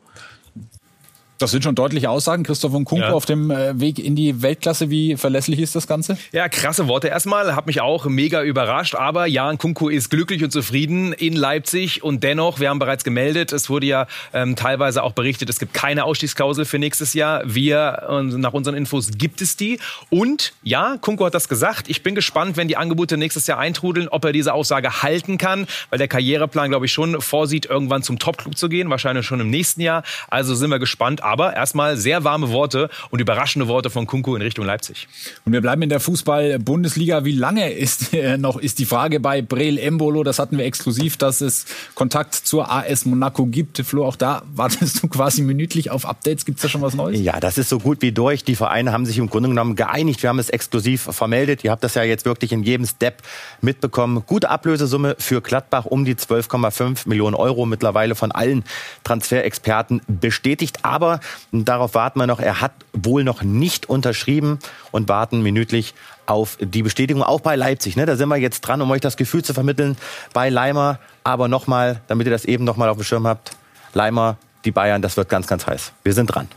Das 1.37 1.51
sind 1.51 1.65
schon 1.65 1.75
deutliche 1.75 2.09
Aussagen. 2.09 2.43
Christoph 2.43 2.73
und 2.73 2.85
Kunko 2.85 3.07
ja. 3.07 3.11
auf 3.11 3.25
dem 3.25 3.51
äh, 3.51 3.77
Weg 3.77 3.99
in 3.99 4.15
die 4.15 4.41
Weltklasse. 4.41 4.89
Wie 4.89 5.17
verlässlich 5.17 5.59
ist 5.59 5.75
das 5.75 5.85
Ganze? 5.85 6.17
Ja, 6.31 6.47
krasse 6.47 6.87
Worte 6.87 7.09
erstmal. 7.09 7.57
Hat 7.57 7.67
mich 7.67 7.81
auch 7.81 8.05
mega 8.05 8.41
überrascht. 8.41 8.95
Aber 8.95 9.25
Jan 9.25 9.57
Kunko 9.57 9.89
ist 9.89 10.09
glücklich 10.09 10.45
und 10.45 10.51
zufrieden 10.51 11.11
in 11.11 11.35
Leipzig. 11.35 12.03
Und 12.03 12.23
dennoch, 12.23 12.61
wir 12.61 12.69
haben 12.69 12.79
bereits 12.79 13.03
gemeldet, 13.03 13.51
es 13.51 13.69
wurde 13.69 13.85
ja 13.85 14.07
ähm, 14.33 14.55
teilweise 14.55 15.03
auch 15.03 15.11
berichtet, 15.11 15.49
es 15.49 15.59
gibt 15.59 15.73
keine 15.73 16.05
Ausstiegsklausel 16.05 16.63
für 16.63 16.79
nächstes 16.79 17.13
Jahr. 17.13 17.41
Wir, 17.45 18.07
nach 18.21 18.53
unseren 18.53 18.75
Infos, 18.75 19.09
gibt 19.17 19.41
es 19.41 19.57
die. 19.57 19.79
Und 20.09 20.53
ja, 20.63 20.97
Kunko 21.01 21.25
hat 21.25 21.33
das 21.33 21.49
gesagt. 21.49 21.89
Ich 21.89 22.01
bin 22.01 22.15
gespannt, 22.15 22.55
wenn 22.55 22.69
die 22.69 22.77
Angebote 22.77 23.17
nächstes 23.17 23.45
Jahr 23.47 23.59
eintrudeln, 23.59 24.07
ob 24.07 24.23
er 24.23 24.31
diese 24.31 24.53
Aussage 24.53 25.03
halten 25.03 25.37
kann. 25.37 25.67
Weil 25.89 25.99
der 25.99 26.07
Karriereplan, 26.07 26.69
glaube 26.69 26.85
ich, 26.85 26.93
schon 26.93 27.19
vorsieht, 27.19 27.65
irgendwann 27.65 28.03
zum 28.03 28.19
Topclub 28.19 28.57
zu 28.57 28.69
gehen. 28.69 28.89
Wahrscheinlich 28.89 29.25
schon 29.25 29.41
im 29.41 29.49
nächsten 29.49 29.81
Jahr. 29.81 30.03
Also 30.29 30.55
sind 30.55 30.69
wir 30.69 30.79
gespannt 30.79 31.23
aber 31.25 31.34
erstmal 31.39 31.97
sehr 31.97 32.23
warme 32.23 32.51
Worte 32.51 32.89
und 33.09 33.19
überraschende 33.19 33.67
Worte 33.67 33.89
von 33.89 34.05
Kunku 34.05 34.35
in 34.35 34.41
Richtung 34.41 34.65
Leipzig. 34.65 35.07
Und 35.45 35.53
wir 35.53 35.61
bleiben 35.61 35.81
in 35.81 35.89
der 35.89 35.99
Fußball-Bundesliga. 35.99 37.25
Wie 37.25 37.33
lange 37.33 37.71
ist 37.71 38.13
äh, 38.13 38.37
noch, 38.37 38.57
ist 38.57 38.79
die 38.79 38.85
Frage 38.85 39.19
bei 39.19 39.41
Breel 39.41 39.77
Embolo. 39.77 40.23
Das 40.23 40.39
hatten 40.39 40.57
wir 40.57 40.65
exklusiv, 40.65 41.17
dass 41.17 41.41
es 41.41 41.65
Kontakt 41.93 42.35
zur 42.35 42.71
AS 42.71 43.05
Monaco 43.05 43.45
gibt. 43.45 43.77
Flo, 43.85 44.05
auch 44.05 44.15
da 44.15 44.43
wartest 44.53 45.03
du 45.03 45.07
quasi 45.07 45.41
minütlich 45.41 45.91
auf 45.91 46.05
Updates. 46.05 46.45
Gibt 46.45 46.57
es 46.57 46.63
da 46.63 46.69
schon 46.69 46.81
was 46.81 46.93
Neues? 46.93 47.19
Ja, 47.19 47.39
das 47.39 47.57
ist 47.57 47.69
so 47.69 47.79
gut 47.79 48.01
wie 48.01 48.11
durch. 48.11 48.43
Die 48.43 48.55
Vereine 48.55 48.91
haben 48.91 49.05
sich 49.05 49.17
im 49.17 49.29
Grunde 49.29 49.49
genommen 49.49 49.75
geeinigt. 49.75 50.21
Wir 50.23 50.29
haben 50.29 50.39
es 50.39 50.49
exklusiv 50.49 51.01
vermeldet. 51.01 51.63
Ihr 51.63 51.71
habt 51.71 51.83
das 51.83 51.95
ja 51.95 52.03
jetzt 52.03 52.25
wirklich 52.25 52.51
in 52.51 52.63
jedem 52.63 52.85
Step 52.85 53.21
mitbekommen. 53.61 54.23
Gute 54.25 54.49
Ablösesumme 54.49 55.15
für 55.19 55.41
Gladbach 55.41 55.85
um 55.85 56.05
die 56.05 56.15
12,5 56.15 57.07
Millionen 57.07 57.35
Euro 57.35 57.65
mittlerweile 57.65 58.15
von 58.15 58.31
allen 58.31 58.63
Transferexperten 59.03 60.01
bestätigt. 60.07 60.79
Aber 60.83 61.14
Darauf 61.51 61.93
warten 61.93 62.19
wir 62.19 62.27
noch. 62.27 62.39
Er 62.39 62.61
hat 62.61 62.73
wohl 62.93 63.23
noch 63.23 63.41
nicht 63.41 63.89
unterschrieben 63.89 64.59
und 64.91 65.09
warten 65.09 65.41
minütlich 65.41 65.93
auf 66.25 66.57
die 66.59 66.83
Bestätigung, 66.83 67.23
auch 67.23 67.41
bei 67.41 67.55
Leipzig. 67.55 67.95
Ne? 67.95 68.05
Da 68.05 68.15
sind 68.15 68.29
wir 68.29 68.37
jetzt 68.37 68.61
dran, 68.61 68.81
um 68.81 68.89
euch 68.91 69.01
das 69.01 69.17
Gefühl 69.17 69.43
zu 69.43 69.53
vermitteln. 69.53 69.97
Bei 70.33 70.49
Leimer, 70.49 70.99
aber 71.23 71.47
nochmal, 71.47 72.01
damit 72.07 72.27
ihr 72.27 72.31
das 72.31 72.45
eben 72.45 72.63
nochmal 72.63 72.89
auf 72.89 72.97
dem 72.97 73.03
Schirm 73.03 73.27
habt, 73.27 73.51
Leimer, 73.93 74.37
die 74.65 74.71
Bayern, 74.71 75.01
das 75.01 75.17
wird 75.17 75.29
ganz, 75.29 75.47
ganz 75.47 75.67
heiß. 75.67 75.91
Wir 76.03 76.13
sind 76.13 76.27
dran. 76.27 76.47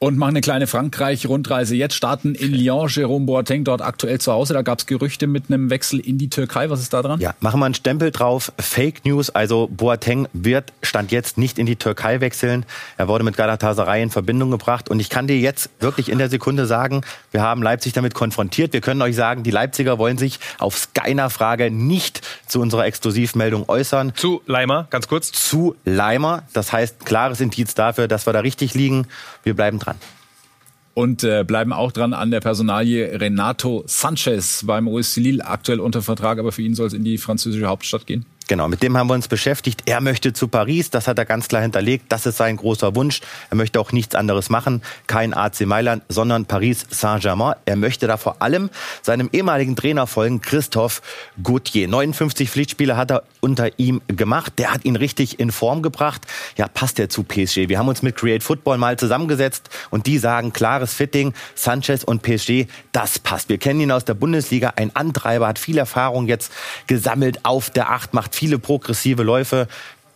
Und 0.00 0.16
machen 0.16 0.30
eine 0.30 0.42
kleine 0.42 0.68
Frankreich-Rundreise. 0.68 1.74
Jetzt 1.74 1.96
starten 1.96 2.36
in 2.36 2.54
Lyon 2.54 2.86
Jérôme 2.86 3.26
Boateng 3.26 3.64
dort 3.64 3.82
aktuell 3.82 4.20
zu 4.20 4.32
Hause. 4.32 4.54
Da 4.54 4.62
gab 4.62 4.78
es 4.78 4.86
Gerüchte 4.86 5.26
mit 5.26 5.46
einem 5.48 5.70
Wechsel 5.70 5.98
in 5.98 6.18
die 6.18 6.30
Türkei. 6.30 6.70
Was 6.70 6.78
ist 6.78 6.92
da 6.92 7.02
dran? 7.02 7.18
Ja, 7.18 7.34
machen 7.40 7.58
wir 7.58 7.64
einen 7.64 7.74
Stempel 7.74 8.12
drauf. 8.12 8.52
Fake 8.60 9.04
News. 9.04 9.30
Also 9.30 9.68
Boateng 9.72 10.28
wird 10.32 10.72
Stand 10.82 11.10
jetzt 11.10 11.36
nicht 11.36 11.58
in 11.58 11.66
die 11.66 11.74
Türkei 11.74 12.20
wechseln. 12.20 12.64
Er 12.96 13.08
wurde 13.08 13.24
mit 13.24 13.36
Galatasaray 13.36 14.00
in 14.00 14.10
Verbindung 14.10 14.52
gebracht. 14.52 14.88
Und 14.88 15.00
ich 15.00 15.10
kann 15.10 15.26
dir 15.26 15.36
jetzt 15.36 15.68
wirklich 15.80 16.10
in 16.10 16.18
der 16.18 16.28
Sekunde 16.28 16.66
sagen, 16.66 17.00
wir 17.32 17.42
haben 17.42 17.60
Leipzig 17.60 17.92
damit 17.92 18.14
konfrontiert. 18.14 18.72
Wir 18.74 18.80
können 18.80 19.02
euch 19.02 19.16
sagen, 19.16 19.42
die 19.42 19.50
Leipziger 19.50 19.98
wollen 19.98 20.16
sich 20.16 20.38
auf 20.60 20.78
Skyner 20.78 21.28
Frage 21.28 21.72
nicht 21.72 22.20
zu 22.46 22.60
unserer 22.60 22.86
Exklusivmeldung 22.86 23.68
äußern. 23.68 24.12
Zu 24.14 24.42
Leimer, 24.46 24.86
ganz 24.90 25.08
kurz. 25.08 25.32
Zu 25.32 25.74
Leimer. 25.84 26.44
Das 26.52 26.72
heißt, 26.72 27.04
klares 27.04 27.40
Indiz 27.40 27.74
dafür, 27.74 28.06
dass 28.06 28.26
wir 28.26 28.32
da 28.32 28.38
richtig 28.40 28.74
liegen. 28.74 29.08
Wir 29.42 29.56
bleiben 29.56 29.80
dran 29.80 29.87
dran. 29.88 29.96
Und 30.94 31.22
äh, 31.22 31.44
bleiben 31.44 31.72
auch 31.72 31.92
dran 31.92 32.12
an 32.12 32.30
der 32.32 32.40
Personalie 32.40 33.20
Renato 33.20 33.84
Sanchez 33.86 34.64
beim 34.66 34.88
OSC 34.88 35.18
Lille, 35.18 35.46
aktuell 35.46 35.78
unter 35.78 36.02
Vertrag, 36.02 36.38
aber 36.38 36.50
für 36.50 36.62
ihn 36.62 36.74
soll 36.74 36.88
es 36.88 36.92
in 36.92 37.04
die 37.04 37.18
französische 37.18 37.66
Hauptstadt 37.66 38.06
gehen. 38.06 38.26
Genau, 38.48 38.66
mit 38.66 38.82
dem 38.82 38.96
haben 38.96 39.08
wir 39.08 39.14
uns 39.14 39.28
beschäftigt. 39.28 39.82
Er 39.84 40.00
möchte 40.00 40.32
zu 40.32 40.48
Paris, 40.48 40.88
das 40.88 41.06
hat 41.06 41.18
er 41.18 41.26
ganz 41.26 41.48
klar 41.48 41.60
hinterlegt. 41.60 42.06
Das 42.08 42.24
ist 42.24 42.38
sein 42.38 42.56
großer 42.56 42.96
Wunsch. 42.96 43.20
Er 43.50 43.58
möchte 43.58 43.78
auch 43.78 43.92
nichts 43.92 44.14
anderes 44.14 44.48
machen, 44.48 44.80
kein 45.06 45.34
AC 45.34 45.66
Mailand, 45.66 46.02
sondern 46.08 46.46
Paris 46.46 46.86
Saint-Germain. 46.88 47.56
Er 47.66 47.76
möchte 47.76 48.06
da 48.06 48.16
vor 48.16 48.40
allem 48.40 48.70
seinem 49.02 49.28
ehemaligen 49.32 49.76
Trainer 49.76 50.06
folgen, 50.06 50.40
Christophe 50.40 51.02
Gauthier. 51.42 51.88
59 51.88 52.48
Pflichtspiele 52.48 52.96
hat 52.96 53.10
er 53.10 53.22
unter 53.40 53.78
ihm 53.78 54.00
gemacht. 54.08 54.54
Der 54.56 54.72
hat 54.72 54.86
ihn 54.86 54.96
richtig 54.96 55.38
in 55.38 55.52
Form 55.52 55.82
gebracht. 55.82 56.22
Ja, 56.56 56.68
passt 56.68 56.98
er 56.98 57.10
zu 57.10 57.24
PSG. 57.24 57.68
Wir 57.68 57.78
haben 57.78 57.88
uns 57.88 58.00
mit 58.00 58.16
Create 58.16 58.42
Football 58.42 58.78
mal 58.78 58.98
zusammengesetzt 58.98 59.68
und 59.90 60.06
die 60.06 60.16
sagen, 60.16 60.54
klares 60.54 60.94
Fitting, 60.94 61.34
Sanchez 61.54 62.02
und 62.02 62.22
PSG, 62.22 62.64
das 62.92 63.18
passt. 63.18 63.50
Wir 63.50 63.58
kennen 63.58 63.80
ihn 63.80 63.92
aus 63.92 64.06
der 64.06 64.14
Bundesliga, 64.14 64.72
ein 64.76 64.96
Antreiber, 64.96 65.48
hat 65.48 65.58
viel 65.58 65.76
Erfahrung 65.76 66.28
jetzt 66.28 66.50
gesammelt 66.86 67.44
auf 67.44 67.68
der 67.68 67.90
Acht, 67.90 68.14
macht 68.14 68.37
viele 68.38 68.58
progressive 68.58 69.24
Läufe. 69.24 69.66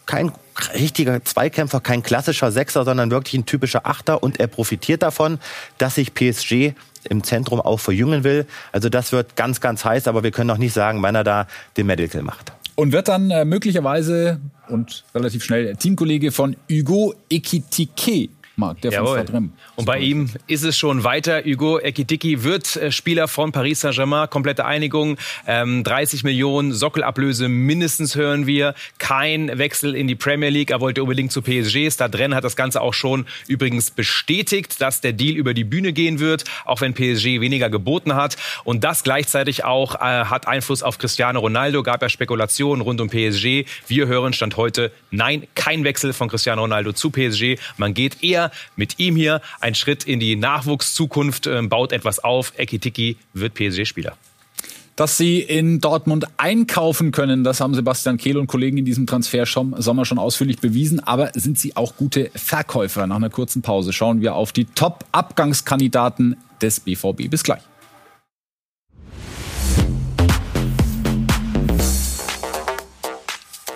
Kein 0.07 0.33
richtiger 0.75 1.25
Zweikämpfer, 1.25 1.81
kein 1.81 2.03
klassischer 2.03 2.53
Sechser, 2.53 2.85
sondern 2.85 3.11
wirklich 3.11 3.35
ein 3.35 3.47
typischer 3.47 3.87
Achter. 3.87 4.23
Und 4.23 4.39
er 4.39 4.47
profitiert 4.47 5.03
davon, 5.03 5.39
dass 5.79 5.97
sich 5.97 6.15
PSG 6.15 6.75
im 7.09 7.25
Zentrum 7.25 7.61
auch 7.61 7.81
verjüngen 7.81 8.23
will. 8.23 8.47
Also 8.71 8.89
das 8.89 9.11
wird 9.11 9.35
ganz, 9.35 9.61
ganz 9.61 9.85
heiß, 9.85 10.07
aber 10.07 10.23
wir 10.23 10.31
können 10.31 10.49
noch 10.49 10.59
nicht 10.59 10.73
sagen, 10.73 11.03
wann 11.03 11.15
er 11.15 11.25
da 11.25 11.47
den 11.77 11.87
Medical 11.87 12.23
macht. 12.23 12.53
Und 12.77 12.93
wird 12.93 13.09
dann 13.09 13.31
äh, 13.31 13.45
möglicherweise 13.45 14.41
und 14.69 15.05
relativ 15.15 15.45
schnell 15.45 15.75
Teamkollege 15.77 16.31
von 16.31 16.57
Hugo 16.71 17.15
Ekitike 17.29 18.31
Marc, 18.57 18.81
der 18.83 18.93
Jawohl. 18.93 19.17
von 19.17 19.27
Stadrem. 19.27 19.53
Und 19.77 19.87
bei 19.87 19.99
ihm 19.99 20.29
ist 20.47 20.63
es 20.63 20.77
schon 20.77 21.05
weiter. 21.05 21.43
Hugo 21.43 21.79
Ekitiki 21.81 22.45
wird 22.45 22.77
äh, 22.77 22.93
Spieler 22.93 23.27
von 23.27 23.51
Paris 23.51 23.81
Saint-Germain. 23.81 24.29
Komplette 24.29 24.65
Einigung. 24.65 25.17
Ähm, 25.47 25.85
30 25.85 26.23
Millionen 26.25 26.73
Sockelablöse 26.73 27.49
mindestens 27.49 28.15
hören 28.15 28.47
wir. 28.47 28.75
Kein 28.99 29.59
Wechsel 29.59 29.95
in 29.95 30.07
die 30.07 30.15
Premier 30.15 30.51
League. 30.51 30.71
Er 30.71 30.81
wollte 30.81 31.03
unbedingt 31.03 31.33
zu 31.33 31.41
PSG. 31.41 31.91
Stadren 31.91 32.35
hat 32.35 32.45
das 32.45 32.55
Ganze 32.57 32.83
auch 32.83 32.95
schon 32.95 33.27
übrigens 33.49 33.91
bestätigt, 33.91 34.81
dass 34.81 35.01
der 35.01 35.15
Deal 35.15 35.37
über 35.37 35.55
die 35.55 35.65
Bühne 35.65 35.93
gehen 35.93 36.19
wird, 36.19 36.45
auch 36.67 36.83
wenn 36.83 36.93
PSG 36.93 37.41
weniger 37.41 37.71
geboten 37.71 38.15
hat. 38.15 38.37
Und 38.65 38.85
das 38.85 39.03
gleichzeitig 39.03 39.65
auch 39.65 39.95
äh, 39.95 39.99
hat 39.99 40.47
Einfluss 40.47 40.83
auf 40.83 40.99
Cristiano 40.99 41.41
Ronaldo. 41.41 41.83
Gab 41.83 42.03
ja 42.03 42.09
Spekulationen 42.11 42.83
rund 42.83 43.01
um 43.01 43.09
PSG. 43.09 43.65
Wir 43.87 44.07
hören 44.09 44.35
Stand 44.35 44.59
heute, 44.59 44.93
nein, 45.11 45.47
kein 45.55 45.85
Wechsel 45.85 46.13
von 46.13 46.29
Cristiano 46.29 46.63
Ronaldo 46.63 46.93
zu 46.93 47.11
PSG. 47.11 47.57
Man 47.79 47.95
geht 47.95 48.23
eher 48.23 48.42
mit 48.77 48.99
ihm 48.99 49.17
hier 49.17 49.41
ein 49.61 49.75
Schritt 49.75 50.05
in 50.05 50.19
die 50.19 50.37
Nachwuchszukunft, 50.37 51.47
äh, 51.47 51.63
baut 51.63 51.93
etwas 51.93 52.19
auf. 52.19 52.53
Ekitiki 52.57 53.17
wird 53.35 53.55
PSG-Spieler. 53.55 54.17
Dass 54.97 55.17
sie 55.17 55.41
in 55.41 55.81
Dortmund 55.81 56.27
einkaufen 56.37 57.13
können, 57.13 57.45
das 57.45 57.61
haben 57.61 57.75
Sebastian 57.75 58.19
Kehl 58.19 58.37
und 58.37 58.47
Kollegen 58.47 58.77
in 58.77 58.85
diesem 58.85 59.07
Transfer-Sommer 59.07 60.05
schon 60.05 60.19
ausführlich 60.19 60.59
bewiesen. 60.59 61.01
Aber 61.01 61.31
sind 61.35 61.59
sie 61.59 61.77
auch 61.77 61.97
gute 61.97 62.31
Verkäufer? 62.35 63.07
Nach 63.07 63.17
einer 63.17 63.31
kurzen 63.31 63.63
Pause 63.63 63.93
schauen 63.93 64.21
wir 64.21 64.35
auf 64.35 64.53
die 64.53 64.67
Top-Abgangskandidaten 64.67 66.37
des 66.61 66.81
BVB. 66.81 67.31
Bis 67.31 67.43
gleich. 67.43 67.63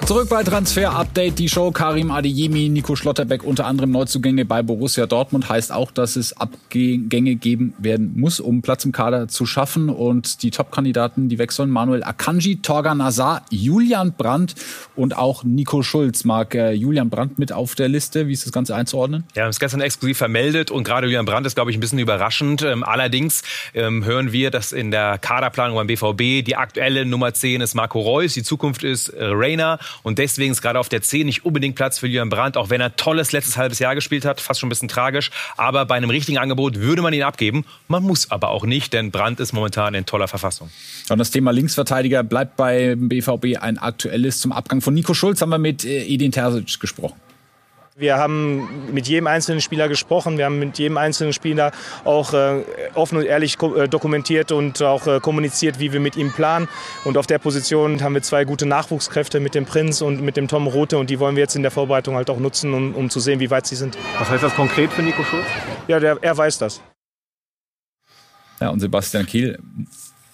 Zurück 0.07 0.29
bei 0.29 0.45
Transfer 0.45 0.93
Update, 0.93 1.41
die 1.41 1.49
Show. 1.49 1.73
Karim 1.73 2.13
Adeyemi, 2.13 2.69
Nico 2.69 2.95
Schlotterbeck, 2.95 3.43
unter 3.43 3.67
anderem 3.67 3.91
Neuzugänge 3.91 4.45
bei 4.45 4.63
Borussia 4.63 5.05
Dortmund. 5.07 5.49
Heißt 5.49 5.73
auch, 5.73 5.91
dass 5.91 6.15
es 6.15 6.33
Abgänge 6.37 7.35
geben 7.35 7.75
werden 7.79 8.13
muss, 8.15 8.39
um 8.39 8.63
Platz 8.63 8.85
im 8.85 8.93
Kader 8.93 9.27
zu 9.27 9.47
schaffen. 9.47 9.89
Und 9.89 10.45
die 10.45 10.53
Top-Kandidaten, 10.53 11.29
die 11.29 11.39
wechseln, 11.39 11.71
Manuel 11.71 12.05
Akanji, 12.05 12.63
Torgan 12.63 12.99
Nazar, 12.99 13.45
Julian 13.51 14.13
Brandt 14.13 14.55
und 14.95 15.17
auch 15.17 15.43
Nico 15.43 15.83
Schulz. 15.83 16.23
Mag 16.23 16.55
äh, 16.55 16.71
Julian 16.71 17.11
Brandt 17.11 17.41
mit 17.41 17.51
auf 17.51 17.75
der 17.75 17.89
Liste? 17.89 18.29
Wie 18.29 18.33
ist 18.33 18.47
das 18.47 18.53
Ganze 18.53 18.77
einzuordnen? 18.77 19.25
Ja, 19.31 19.35
wir 19.35 19.43
haben 19.43 19.51
es 19.51 19.59
gestern 19.59 19.81
exklusiv 19.81 20.19
vermeldet 20.19 20.71
und 20.71 20.85
gerade 20.85 21.09
Julian 21.09 21.27
Brandt 21.27 21.49
ist, 21.49 21.57
glaube 21.57 21.73
ich, 21.73 21.77
ein 21.77 21.81
bisschen 21.81 21.99
überraschend. 21.99 22.63
Ähm, 22.63 22.85
allerdings 22.85 23.43
ähm, 23.75 24.05
hören 24.05 24.31
wir, 24.31 24.53
dass 24.53 24.71
in 24.71 24.93
der 24.93 25.19
Kaderplanung 25.19 25.75
beim 25.75 25.89
BVB 25.89 26.47
die 26.47 26.55
aktuelle 26.55 27.05
Nummer 27.05 27.35
10 27.35 27.61
ist 27.61 27.75
Marco 27.75 28.01
Reus, 28.01 28.35
die 28.35 28.45
Zukunft 28.45 28.85
ist 28.85 29.09
äh, 29.09 29.25
Reiner 29.25 29.81
und 30.03 30.19
deswegen 30.19 30.53
ist 30.53 30.63
gerade 30.63 30.79
auf 30.79 30.89
der 30.89 31.03
10 31.03 31.27
nicht 31.27 31.45
unbedingt 31.45 31.77
Platz 31.77 31.99
für 31.99 32.07
Julian 32.07 32.29
Brandt, 32.29 32.57
auch 32.57 32.71
wenn 32.71 32.81
er 32.81 32.97
tolles 32.97 33.33
letztes 33.33 33.57
halbes 33.57 33.79
Jahr 33.79 33.95
gespielt 33.95 34.25
hat, 34.25 34.41
fast 34.41 34.61
schon 34.61 34.69
ein 34.69 34.71
bisschen 34.71 34.89
tragisch. 34.89 35.31
Aber 35.57 35.85
bei 35.87 35.97
einem 35.97 36.11
richtigen 36.11 36.39
Angebot 36.39 36.77
würde 36.77 37.03
man 37.03 37.13
ihn 37.13 37.23
abgeben. 37.23 37.65
Man 37.89 38.03
muss 38.03 38.31
aber 38.31 38.51
auch 38.51 38.65
nicht, 38.65 38.93
denn 38.93 39.11
Brandt 39.11 39.41
ist 39.41 39.53
momentan 39.53 39.95
in 39.95 40.07
toller 40.07 40.29
Verfassung. 40.29 40.71
Und 41.09 41.19
das 41.19 41.31
Thema 41.31 41.51
Linksverteidiger 41.51 42.23
bleibt 42.23 42.57
beim 42.57 43.09
BVB 43.09 43.59
ein 43.61 43.79
aktuelles. 43.79 44.41
Zum 44.41 44.53
Abgang 44.53 44.81
von 44.81 44.95
Nico 44.95 45.15
Schulz 45.15 45.41
haben 45.41 45.51
wir 45.51 45.59
mit 45.59 45.85
äh, 45.85 46.05
Edin 46.05 46.33
Terzic 46.33 46.81
gesprochen. 46.81 47.21
Wir 47.99 48.19
haben 48.19 48.93
mit 48.93 49.09
jedem 49.09 49.27
einzelnen 49.27 49.63
Spieler 49.63 49.89
gesprochen, 49.89 50.37
wir 50.37 50.45
haben 50.45 50.59
mit 50.59 50.79
jedem 50.79 50.99
einzelnen 50.99 51.33
Spieler 51.33 51.73
auch 52.05 52.35
äh, 52.35 52.63
offen 52.93 53.17
und 53.17 53.25
ehrlich 53.25 53.57
äh, 53.63 53.89
dokumentiert 53.89 54.53
und 54.53 54.83
auch 54.83 55.07
äh, 55.07 55.19
kommuniziert, 55.19 55.79
wie 55.79 55.95
wir 55.95 56.01
mit 56.01 56.15
ihm 56.15 56.31
planen. 56.31 56.69
Und 57.05 57.17
auf 57.17 57.27
der 57.27 57.39
Position 57.39 58.03
haben 58.03 58.13
wir 58.13 58.21
zwei 58.21 58.45
gute 58.45 58.67
Nachwuchskräfte 58.67 59.41
mit 59.41 59.55
dem 59.55 59.65
Prinz 59.65 60.03
und 60.03 60.21
mit 60.21 60.37
dem 60.37 60.47
Tom 60.47 60.67
Rote 60.67 60.99
und 60.99 61.09
die 61.09 61.19
wollen 61.21 61.37
wir 61.37 61.43
jetzt 61.45 61.57
in 61.57 61.63
der 61.63 61.71
Vorbereitung 61.71 62.17
halt 62.17 62.29
auch 62.29 62.39
nutzen, 62.39 62.75
um, 62.75 62.95
um 62.95 63.09
zu 63.09 63.19
sehen, 63.19 63.41
wie 63.41 63.51
weit 63.51 63.67
sie 63.67 63.77
sind. 63.77 63.97
Was 64.19 64.29
heißt 64.29 64.43
das 64.43 64.55
konkret 64.55 64.93
für 64.93 65.03
Nico 65.03 65.25
Schulz? 65.25 65.47
Ja, 65.89 65.99
der, 65.99 66.19
er 66.21 66.37
weiß 66.37 66.59
das. 66.59 66.83
Ja, 68.61 68.69
und 68.69 68.81
Sebastian 68.81 69.25
Kiel 69.25 69.59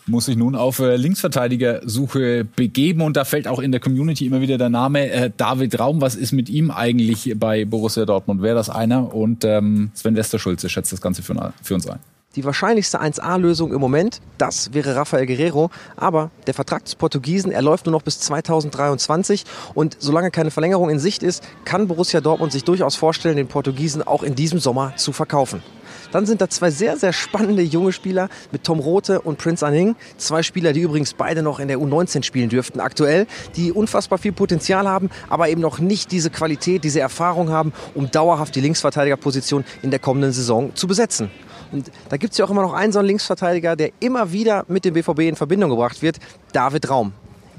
muss 0.06 0.26
sich 0.26 0.36
nun 0.36 0.54
auf 0.54 0.78
äh, 0.78 0.96
Linksverteidigersuche 0.96 2.44
begeben 2.44 3.02
und 3.02 3.16
da 3.16 3.24
fällt 3.24 3.46
auch 3.46 3.60
in 3.60 3.72
der 3.72 3.80
Community 3.80 4.26
immer 4.26 4.40
wieder 4.40 4.58
der 4.58 4.68
Name 4.68 5.10
äh, 5.10 5.30
David 5.36 5.78
Raum. 5.78 6.00
Was 6.00 6.14
ist 6.14 6.32
mit 6.32 6.48
ihm 6.48 6.70
eigentlich 6.70 7.34
bei 7.36 7.64
Borussia 7.64 8.04
Dortmund? 8.04 8.42
Wäre 8.42 8.56
das 8.56 8.68
einer? 8.68 9.14
Und 9.14 9.44
ähm, 9.44 9.90
Sven 9.94 10.16
Westerschulze 10.16 10.68
schätzt 10.68 10.92
das 10.92 11.00
Ganze 11.00 11.22
für, 11.22 11.52
für 11.62 11.74
uns 11.74 11.88
ein. 11.88 11.98
Die 12.34 12.44
wahrscheinlichste 12.44 13.02
1A-Lösung 13.02 13.74
im 13.74 13.80
Moment, 13.80 14.22
das 14.38 14.72
wäre 14.72 14.96
Rafael 14.96 15.26
Guerrero. 15.26 15.70
Aber 15.96 16.30
der 16.46 16.54
Vertrag 16.54 16.82
des 16.82 16.94
Portugiesen, 16.94 17.52
er 17.52 17.60
läuft 17.60 17.84
nur 17.84 17.92
noch 17.92 18.00
bis 18.00 18.20
2023. 18.20 19.44
Und 19.74 19.98
solange 19.98 20.30
keine 20.30 20.50
Verlängerung 20.50 20.88
in 20.88 20.98
Sicht 20.98 21.22
ist, 21.22 21.44
kann 21.66 21.88
Borussia 21.88 22.22
Dortmund 22.22 22.50
sich 22.50 22.64
durchaus 22.64 22.96
vorstellen, 22.96 23.36
den 23.36 23.48
Portugiesen 23.48 24.02
auch 24.02 24.22
in 24.22 24.34
diesem 24.34 24.60
Sommer 24.60 24.96
zu 24.96 25.12
verkaufen. 25.12 25.62
Dann 26.10 26.24
sind 26.24 26.40
da 26.40 26.48
zwei 26.48 26.70
sehr, 26.70 26.96
sehr 26.96 27.12
spannende 27.12 27.62
junge 27.62 27.92
Spieler 27.92 28.30
mit 28.50 28.64
Tom 28.64 28.80
Rote 28.80 29.20
und 29.20 29.36
Prince 29.36 29.66
Anning. 29.66 29.94
Zwei 30.16 30.42
Spieler, 30.42 30.72
die 30.72 30.80
übrigens 30.80 31.12
beide 31.12 31.42
noch 31.42 31.60
in 31.60 31.68
der 31.68 31.78
U19 31.78 32.22
spielen 32.22 32.48
dürften 32.48 32.80
aktuell, 32.80 33.26
die 33.56 33.72
unfassbar 33.72 34.18
viel 34.18 34.32
Potenzial 34.32 34.88
haben, 34.88 35.10
aber 35.28 35.50
eben 35.50 35.60
noch 35.60 35.80
nicht 35.80 36.12
diese 36.12 36.30
Qualität, 36.30 36.82
diese 36.84 37.00
Erfahrung 37.00 37.50
haben, 37.50 37.74
um 37.94 38.10
dauerhaft 38.10 38.54
die 38.54 38.62
Linksverteidigerposition 38.62 39.64
in 39.82 39.90
der 39.90 40.00
kommenden 40.00 40.32
Saison 40.32 40.74
zu 40.74 40.86
besetzen. 40.86 41.30
Und 41.72 41.90
da 42.08 42.16
gibt 42.16 42.32
es 42.32 42.38
ja 42.38 42.44
auch 42.44 42.50
immer 42.50 42.62
noch 42.62 42.74
einen 42.74 42.92
so 42.92 42.98
einen 42.98 43.08
Linksverteidiger, 43.08 43.76
der 43.76 43.90
immer 44.00 44.32
wieder 44.32 44.64
mit 44.68 44.84
dem 44.84 44.94
BVB 44.94 45.20
in 45.20 45.36
Verbindung 45.36 45.70
gebracht 45.70 46.02
wird, 46.02 46.18
David 46.52 46.88
Raum 46.90 47.12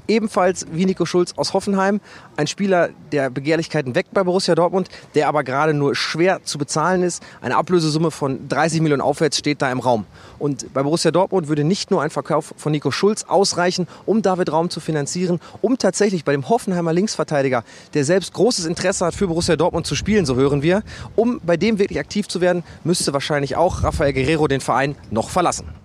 ebenfalls 0.08 0.66
wie 0.72 0.86
Nico 0.86 1.06
Schulz 1.06 1.32
aus 1.36 1.52
Hoffenheim. 1.54 2.00
Ein 2.36 2.46
Spieler, 2.46 2.90
der 3.12 3.30
Begehrlichkeiten 3.30 3.94
weckt 3.94 4.12
bei 4.12 4.24
Borussia 4.24 4.54
Dortmund, 4.54 4.88
der 5.14 5.28
aber 5.28 5.44
gerade 5.44 5.74
nur 5.74 5.94
schwer 5.94 6.42
zu 6.42 6.58
bezahlen 6.58 7.02
ist. 7.02 7.22
Eine 7.40 7.56
Ablösesumme 7.56 8.10
von 8.10 8.48
30 8.48 8.80
Millionen 8.80 9.02
aufwärts 9.02 9.38
steht 9.38 9.62
da 9.62 9.70
im 9.70 9.80
Raum. 9.80 10.06
Und 10.38 10.72
bei 10.74 10.82
Borussia 10.82 11.10
Dortmund 11.10 11.48
würde 11.48 11.64
nicht 11.64 11.90
nur 11.90 12.02
ein 12.02 12.10
Verkauf 12.10 12.54
von 12.56 12.72
Nico 12.72 12.90
Schulz 12.90 13.24
ausreichen, 13.24 13.86
um 14.06 14.22
David 14.22 14.52
Raum 14.52 14.70
zu 14.70 14.80
finanzieren, 14.80 15.40
um 15.62 15.78
tatsächlich 15.78 16.24
bei 16.24 16.32
dem 16.32 16.48
Hoffenheimer 16.48 16.92
Linksverteidiger, 16.92 17.64
der 17.94 18.04
selbst 18.04 18.32
großes 18.34 18.66
Interesse 18.66 19.06
hat, 19.06 19.14
für 19.14 19.28
Borussia 19.28 19.56
Dortmund 19.56 19.86
zu 19.86 19.94
spielen, 19.94 20.26
so 20.26 20.36
hören 20.36 20.62
wir, 20.62 20.82
um 21.16 21.40
bei 21.44 21.56
dem 21.56 21.78
wirklich 21.78 21.98
aktiv 21.98 22.28
zu 22.28 22.40
werden, 22.40 22.64
müsste 22.82 23.12
wahrscheinlich 23.12 23.56
auch 23.56 23.82
Rafael 23.82 24.12
Guerrero 24.12 24.48
den 24.48 24.60
Verein 24.60 24.96
noch 25.10 25.30
verlassen. 25.30 25.83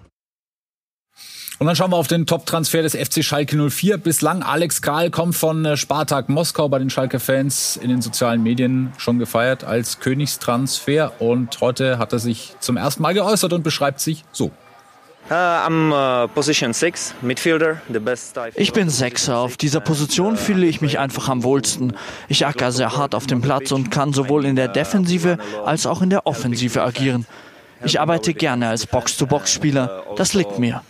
Und 1.60 1.68
dann 1.68 1.75
schauen 1.75 1.92
wir 1.92 1.98
auf 1.98 2.08
den 2.08 2.25
Top-Transfer 2.25 2.84
des 2.84 2.96
FC 2.96 3.22
Schalke 3.22 3.58
04. 3.70 3.98
Bislang 3.98 4.44
Alex 4.44 4.82
Kral 4.82 5.12
kommt 5.12 5.36
von 5.36 5.66
äh, 5.66 5.75
Spartak 5.75 6.30
Moskau 6.30 6.70
bei 6.70 6.80
den 6.80 6.89
Schalke-Fans 6.89 7.75
in 7.75 7.89
den 7.89 8.01
sozialen 8.01 8.42
Medien 8.42 8.94
schon 8.98 9.20
gefeiert 9.20 9.66
als 9.66 10.00
Königstransfer. 10.00 11.20
Und 11.20 11.60
heute 11.60 11.98
hat 11.98 12.13
er 12.13 12.20
sich 12.20 12.56
zum 12.62 12.78
ersten 12.78 13.01
Mal 13.04 13.13
geäußert 13.13 13.51
und 13.51 13.63
beschreibt 13.63 14.00
sich 14.00 14.24
so. 14.32 14.51
Uh, 15.30 15.34
uh, 15.34 16.28
ich 18.56 18.74
bin 18.74 18.89
Sechser. 18.89 19.38
Auf 19.38 19.58
dieser 19.58 19.82
Position 19.82 20.38
fühle 20.38 20.66
ich 20.66 20.80
mich 20.80 20.98
einfach 20.98 21.28
am 21.28 21.44
wohlsten. 21.44 21.94
Ich 22.30 22.48
acker 22.48 22.72
sehr 22.72 22.96
hart 22.96 23.13
auf 23.13 23.28
dem 23.28 23.42
Platz 23.42 23.74
und 23.74 23.92
kann 23.92 24.13
sowohl 24.13 24.46
in 24.46 24.56
der 24.56 24.70
Defensive 24.70 25.38
als 25.66 25.86
auch 25.86 26.01
in 26.01 26.10
der 26.10 26.25
Offensive 26.25 26.82
agieren. 26.82 27.28
Ich 27.84 28.00
arbeite 28.00 28.34
gerne 28.34 28.70
als 28.70 28.88
Box-to-Box-Spieler. 28.88 30.04
Das 30.16 30.34
liegt 30.34 30.58
mir. 30.58 30.82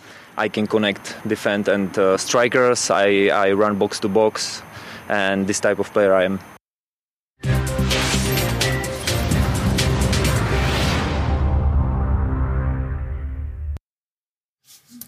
I 0.42 0.48
can 0.48 0.66
connect, 0.66 1.16
defend 1.24 1.68
and 1.68 1.96
uh, 1.98 2.16
strikers. 2.16 2.90
I, 2.90 3.28
I 3.28 3.52
run 3.52 3.78
box 3.78 4.00
to 4.00 4.08
box 4.08 4.62
and 5.08 5.46
this 5.46 5.60
type 5.60 5.78
of 5.78 5.92
player 5.92 6.14
I 6.14 6.24
am. 6.24 6.38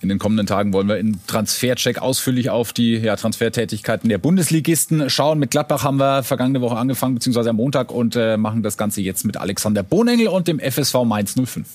In 0.02 0.08
den 0.08 0.18
kommenden 0.18 0.48
Tagen 0.48 0.72
wollen 0.72 0.88
wir 0.88 0.98
in 0.98 1.20
Transfercheck 1.28 2.02
ausführlich 2.02 2.50
auf 2.50 2.72
die 2.72 2.96
ja, 2.96 3.14
Transfertätigkeiten 3.14 4.08
der 4.08 4.18
Bundesligisten 4.18 5.08
schauen. 5.08 5.38
Mit 5.38 5.52
Gladbach 5.52 5.84
haben 5.84 5.98
wir 5.98 6.24
vergangene 6.24 6.60
Woche 6.60 6.76
angefangen, 6.76 7.14
beziehungsweise 7.14 7.50
am 7.50 7.56
Montag 7.56 7.92
und 7.92 8.16
äh, 8.16 8.36
machen 8.36 8.64
das 8.64 8.76
Ganze 8.76 9.00
jetzt 9.00 9.24
mit 9.24 9.36
Alexander 9.36 9.84
Bonengel 9.84 10.26
und 10.26 10.48
dem 10.48 10.58
FSV 10.58 11.04
Mainz 11.04 11.36
05. 11.36 11.68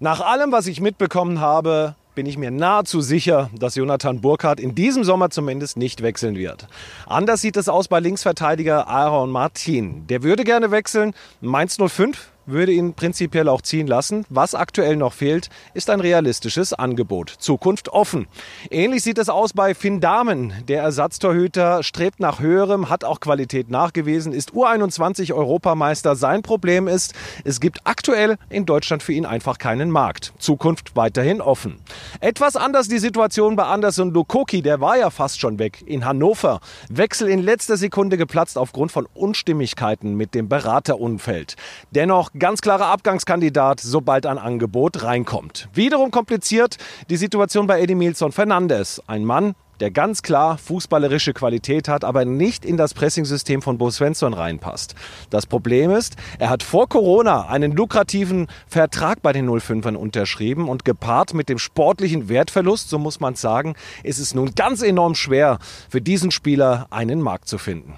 Nach 0.00 0.22
allem, 0.22 0.52
was 0.52 0.66
ich 0.66 0.80
mitbekommen 0.80 1.38
habe, 1.38 1.96
bin 2.18 2.26
ich 2.26 2.36
mir 2.36 2.50
nahezu 2.50 3.00
sicher, 3.00 3.48
dass 3.56 3.76
Jonathan 3.76 4.20
Burkhardt 4.20 4.58
in 4.58 4.74
diesem 4.74 5.04
Sommer 5.04 5.30
zumindest 5.30 5.76
nicht 5.76 6.02
wechseln 6.02 6.34
wird. 6.34 6.66
Anders 7.06 7.42
sieht 7.42 7.56
es 7.56 7.68
aus 7.68 7.86
bei 7.86 8.00
Linksverteidiger 8.00 8.88
Aaron 8.88 9.30
Martin. 9.30 10.04
Der 10.08 10.24
würde 10.24 10.42
gerne 10.42 10.72
wechseln. 10.72 11.14
Mainz 11.40 11.76
05 11.76 12.32
würde 12.50 12.72
ihn 12.72 12.94
prinzipiell 12.94 13.48
auch 13.48 13.62
ziehen 13.62 13.86
lassen. 13.86 14.24
Was 14.28 14.54
aktuell 14.54 14.96
noch 14.96 15.12
fehlt, 15.12 15.48
ist 15.74 15.90
ein 15.90 16.00
realistisches 16.00 16.72
Angebot. 16.72 17.30
Zukunft 17.30 17.90
offen. 17.90 18.26
Ähnlich 18.70 19.02
sieht 19.02 19.18
es 19.18 19.28
aus 19.28 19.52
bei 19.52 19.74
Finn 19.74 20.00
Dahmen. 20.00 20.52
Der 20.68 20.82
Ersatztorhüter 20.82 21.82
strebt 21.82 22.20
nach 22.20 22.40
höherem, 22.40 22.88
hat 22.88 23.04
auch 23.04 23.20
Qualität 23.20 23.70
nachgewiesen, 23.70 24.32
ist 24.32 24.52
U21 24.52 25.32
Europameister. 25.34 26.16
Sein 26.16 26.42
Problem 26.42 26.88
ist, 26.88 27.14
es 27.44 27.60
gibt 27.60 27.80
aktuell 27.84 28.36
in 28.48 28.66
Deutschland 28.66 29.02
für 29.02 29.12
ihn 29.12 29.26
einfach 29.26 29.58
keinen 29.58 29.90
Markt. 29.90 30.32
Zukunft 30.38 30.96
weiterhin 30.96 31.40
offen. 31.40 31.80
Etwas 32.20 32.56
anders 32.56 32.88
die 32.88 32.98
Situation 32.98 33.56
bei 33.56 33.64
Anderson 33.64 34.12
Lukoki, 34.12 34.62
der 34.62 34.80
war 34.80 34.98
ja 34.98 35.10
fast 35.10 35.40
schon 35.40 35.58
weg. 35.58 35.82
In 35.86 36.04
Hannover. 36.04 36.60
Wechsel 36.88 37.28
in 37.28 37.42
letzter 37.42 37.76
Sekunde 37.76 38.16
geplatzt 38.16 38.58
aufgrund 38.58 38.92
von 38.92 39.06
Unstimmigkeiten 39.14 40.14
mit 40.14 40.34
dem 40.34 40.48
Beraterumfeld. 40.48 41.56
Dennoch 41.90 42.30
ganz 42.38 42.60
klarer 42.60 42.86
Abgangskandidat, 42.86 43.80
sobald 43.80 44.26
ein 44.26 44.38
Angebot 44.38 45.02
reinkommt. 45.02 45.68
Wiederum 45.72 46.10
kompliziert 46.10 46.76
die 47.10 47.16
Situation 47.16 47.66
bei 47.66 47.80
Eddie 47.80 47.94
Milson 47.94 48.32
Fernandes. 48.32 49.02
Ein 49.06 49.24
Mann, 49.24 49.54
der 49.80 49.90
ganz 49.90 50.22
klar 50.22 50.58
fußballerische 50.58 51.32
Qualität 51.32 51.88
hat, 51.88 52.04
aber 52.04 52.24
nicht 52.24 52.64
in 52.64 52.76
das 52.76 52.94
Pressingsystem 52.94 53.62
von 53.62 53.78
Bo 53.78 53.90
Svensson 53.90 54.34
reinpasst. 54.34 54.94
Das 55.30 55.46
Problem 55.46 55.90
ist, 55.90 56.16
er 56.38 56.50
hat 56.50 56.62
vor 56.62 56.88
Corona 56.88 57.48
einen 57.48 57.72
lukrativen 57.72 58.48
Vertrag 58.66 59.22
bei 59.22 59.32
den 59.32 59.48
05ern 59.48 59.94
unterschrieben 59.94 60.68
und 60.68 60.84
gepaart 60.84 61.34
mit 61.34 61.48
dem 61.48 61.58
sportlichen 61.58 62.28
Wertverlust, 62.28 62.88
so 62.88 62.98
muss 62.98 63.20
man 63.20 63.34
sagen, 63.34 63.74
ist 64.02 64.18
es 64.18 64.34
nun 64.34 64.54
ganz 64.54 64.82
enorm 64.82 65.14
schwer 65.14 65.58
für 65.88 66.00
diesen 66.00 66.30
Spieler 66.30 66.86
einen 66.90 67.20
Markt 67.20 67.48
zu 67.48 67.58
finden. 67.58 67.94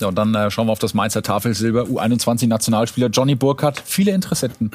Ja, 0.00 0.08
und 0.08 0.16
dann 0.16 0.34
äh, 0.34 0.50
schauen 0.50 0.66
wir 0.66 0.72
auf 0.72 0.78
das 0.78 0.94
Mainzer 0.94 1.22
Tafelsilber. 1.22 1.82
U21-Nationalspieler 1.82 3.08
Johnny 3.08 3.34
Burkhardt. 3.34 3.82
Viele 3.84 4.12
Interessenten. 4.12 4.70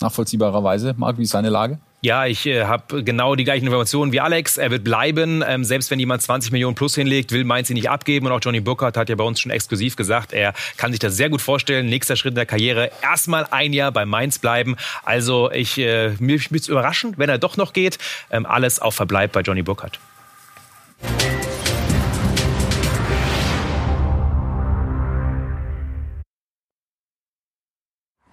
Nachvollziehbarerweise. 0.00 0.94
Marc, 0.96 1.18
wie 1.18 1.24
ist 1.24 1.30
seine 1.30 1.48
Lage? 1.48 1.78
Ja, 2.00 2.26
ich 2.26 2.46
äh, 2.46 2.64
habe 2.64 3.02
genau 3.02 3.34
die 3.34 3.42
gleichen 3.42 3.64
Informationen 3.64 4.12
wie 4.12 4.20
Alex. 4.20 4.56
Er 4.56 4.70
wird 4.70 4.84
bleiben. 4.84 5.42
Ähm, 5.44 5.64
selbst 5.64 5.90
wenn 5.90 5.98
jemand 5.98 6.22
20 6.22 6.52
Millionen 6.52 6.76
plus 6.76 6.94
hinlegt, 6.94 7.32
will 7.32 7.42
Mainz 7.42 7.70
ihn 7.70 7.74
nicht 7.74 7.90
abgeben. 7.90 8.26
Und 8.26 8.32
auch 8.32 8.38
Johnny 8.40 8.60
Burkhardt 8.60 8.96
hat 8.96 9.08
ja 9.08 9.16
bei 9.16 9.24
uns 9.24 9.40
schon 9.40 9.50
exklusiv 9.50 9.96
gesagt, 9.96 10.32
er 10.32 10.54
kann 10.76 10.92
sich 10.92 11.00
das 11.00 11.16
sehr 11.16 11.28
gut 11.28 11.40
vorstellen. 11.40 11.86
Nächster 11.86 12.14
Schritt 12.14 12.32
in 12.32 12.36
der 12.36 12.46
Karriere, 12.46 12.92
erstmal 13.02 13.48
ein 13.50 13.72
Jahr 13.72 13.90
bei 13.90 14.06
Mainz 14.06 14.38
bleiben. 14.38 14.76
Also 15.04 15.50
ich 15.50 15.76
äh, 15.78 16.12
mich 16.20 16.50
überraschen, 16.68 17.14
wenn 17.16 17.28
er 17.28 17.38
doch 17.38 17.56
noch 17.56 17.72
geht. 17.72 17.98
Ähm, 18.30 18.46
alles 18.46 18.78
auf 18.78 18.94
Verbleib 18.94 19.32
bei 19.32 19.40
Johnny 19.40 19.62
Burkhardt. 19.62 19.98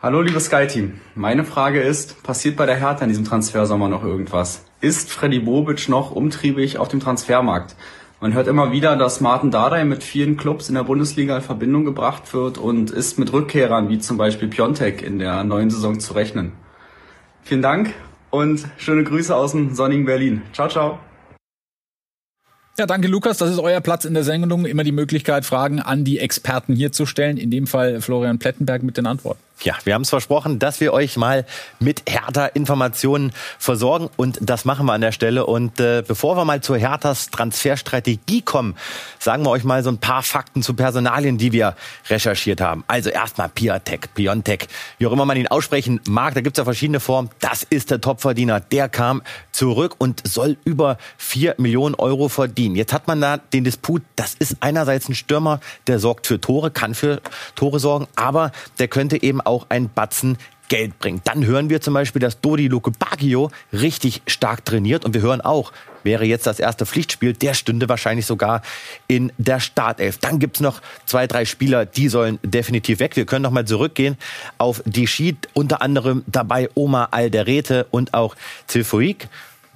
Hallo 0.06 0.22
liebes 0.22 0.46
Sky-Team. 0.46 1.02
Meine 1.15 1.44
Frage 1.44 1.82
ist, 1.82 2.22
passiert 2.22 2.58
bei 2.58 2.68
der 2.68 2.76
Hertha 2.76 3.04
in 3.04 3.10
diesem 3.10 3.26
Transfersommer 3.26 3.89
noch 3.89 4.04
irgendwas? 4.04 4.63
Ist 4.80 5.12
Freddy 5.12 5.39
Bobic 5.39 5.89
noch 5.89 6.12
umtriebig 6.12 6.78
auf 6.78 6.89
dem 6.89 7.00
Transfermarkt? 7.00 7.76
Man 8.22 8.36
hört 8.36 8.46
immer 8.46 8.72
wieder, 8.72 8.98
dass 8.98 9.20
Martin 9.20 9.50
Dardai 9.50 9.84
mit 9.84 10.04
vielen 10.04 10.38
Clubs 10.38 10.70
in 10.70 10.76
der 10.76 10.84
Bundesliga 10.84 11.38
in 11.38 11.41
Verbindung 11.41 11.86
gebracht 11.86 12.36
wird 12.36 12.60
und 12.60 12.91
ist 12.91 13.18
mit 13.18 13.34
Rückkehrern 13.34 13.89
wie 13.89 13.98
zum 13.98 14.18
Beispiel 14.18 14.48
Piontek 14.48 15.02
in 15.02 15.18
der 15.18 15.44
neuen 15.44 15.72
Saison 15.72 16.00
zu 16.00 16.13
rechnen. 16.13 16.52
Vielen 17.41 17.63
Dank 17.63 17.91
und 18.30 18.63
schöne 18.78 19.06
Grüße 19.06 19.36
aus 19.36 19.54
dem 19.54 19.74
sonnigen 19.74 20.06
Berlin. 20.06 20.44
Ciao, 20.54 20.70
ciao. 20.70 21.00
Ja, 22.78 22.86
danke 22.86 23.08
Lukas. 23.08 23.38
Das 23.38 23.50
ist 23.50 23.60
euer 23.60 23.80
Platz 23.80 24.04
in 24.04 24.13
der 24.13 24.26
Sendung. 24.26 24.65
Immer 24.65 24.84
die 24.84 24.91
Möglichkeit, 24.91 25.46
Fragen 25.46 25.80
an 25.80 26.04
die 26.04 26.20
Experten 26.20 26.76
hier 26.76 26.91
zu 26.91 27.06
stellen. 27.06 27.38
In 27.38 27.50
dem 27.50 27.68
Fall 27.68 28.02
Florian 28.02 28.38
Plettenberg 28.38 28.84
mit 28.84 28.98
den 28.98 29.08
Antworten. 29.08 29.39
Ja, 29.63 29.76
wir 29.86 29.94
haben 29.94 30.02
es 30.02 30.10
versprochen, 30.10 30.60
dass 30.60 30.82
wir 30.82 30.91
euch 30.91 31.15
mal 31.15 31.46
mit 31.80 32.04
Hertha-Informationen 32.10 33.32
versorgen 33.58 34.10
und 34.18 34.38
das 34.41 34.65
machen 34.65 34.86
wir 34.86 34.94
an 34.94 35.00
der 35.02 35.13
Stelle. 35.13 35.46
Und 35.46 35.80
äh, 35.80 36.04
bevor 36.06 36.36
wir 36.36 36.44
mal 36.44 36.62
zur 36.62 36.78
Herthas 36.78 37.30
Transferstrategie 37.30 38.41
kommen, 38.41 38.76
sagen 39.18 39.44
wir 39.44 39.52
euch 39.52 39.63
mal 39.63 39.82
so 39.82 39.89
ein 39.89 39.98
paar 39.98 40.24
Fakten 40.24 40.62
zu 40.62 40.74
Personalien, 40.74 41.38
die 41.38 41.54
wir 41.54 41.76
recherchiert 42.10 42.60
haben. 42.60 42.84
Also 42.88 43.10
erstmal 43.10 43.48
Piatek, 43.48 44.13
Piontek, 44.13 44.68
wie 44.98 45.08
auch 45.08 45.13
immer 45.13 45.26
man 45.26 45.38
ihn 45.38 45.48
aussprechen 45.48 46.02
mag, 46.08 46.34
da 46.34 46.41
gibt's 46.41 46.58
ja 46.58 46.65
verschiedene 46.65 47.00
Formen. 47.00 47.30
Das 47.39 47.63
ist 47.63 47.91
der 47.91 48.02
Topverdiener. 48.02 48.60
Der 48.60 48.89
kam 48.89 49.22
zurück 49.54 49.96
und 49.98 50.22
soll 50.28 50.58
über 50.65 50.98
vier 51.18 51.56
Millionen 51.58 51.96
Euro 51.96 52.28
verdienen. 52.28 52.76
Jetzt 52.76 52.91
hat 52.91 53.08
man 53.08 53.22
da 53.22 53.38
den 53.38 53.63
Disput, 53.63 54.02
das 54.18 54.34
ist 54.34 54.58
einerseits 54.60 55.08
ein 55.08 55.15
Stürmer, 55.15 55.62
der 55.88 56.00
sorgt 56.00 56.28
für 56.28 56.41
Tore, 56.41 56.72
kann 56.72 56.94
für 56.94 57.22
Tore 57.56 57.80
sorgen, 57.80 58.08
aber 58.18 58.52
der 58.80 58.89
könnte 58.89 59.24
eben 59.24 59.41
auch 59.45 59.67
ein 59.69 59.89
Batzen 59.89 60.38
Geld 60.67 60.97
bringt. 60.99 61.27
Dann 61.27 61.45
hören 61.45 61.69
wir 61.69 61.81
zum 61.81 61.93
Beispiel, 61.93 62.19
dass 62.19 62.41
Dodi 62.41 62.67
Luke 62.67 62.91
Baggio 62.91 63.51
richtig 63.71 64.21
stark 64.25 64.65
trainiert 64.65 65.05
und 65.05 65.13
wir 65.13 65.21
hören 65.21 65.41
auch, 65.41 65.71
wäre 66.03 66.25
jetzt 66.25 66.47
das 66.47 66.60
erste 66.60 66.86
Pflichtspiel, 66.86 67.34
der 67.34 67.53
stünde 67.53 67.89
wahrscheinlich 67.89 68.25
sogar 68.25 68.62
in 69.08 69.31
der 69.38 69.60
Startelf. 69.60 70.17
Dann 70.17 70.39
gibt's 70.39 70.60
noch 70.60 70.81
zwei, 71.05 71.27
drei 71.27 71.45
Spieler, 71.45 71.86
die 71.86 72.10
sollen 72.10 72.39
definitiv 72.43 72.99
weg. 72.99 73.15
Wir 73.15 73.25
können 73.25 73.43
noch 73.43 73.51
mal 73.51 73.65
zurückgehen 73.65 74.17
auf 74.58 74.81
die 74.86 75.08
Sheet, 75.08 75.49
unter 75.53 75.81
anderem 75.81 76.23
dabei 76.27 76.69
Oma 76.75 77.10
Alderete 77.12 77.88
und 77.91 78.13
auch 78.13 78.36
Zilfoik. 78.67 79.27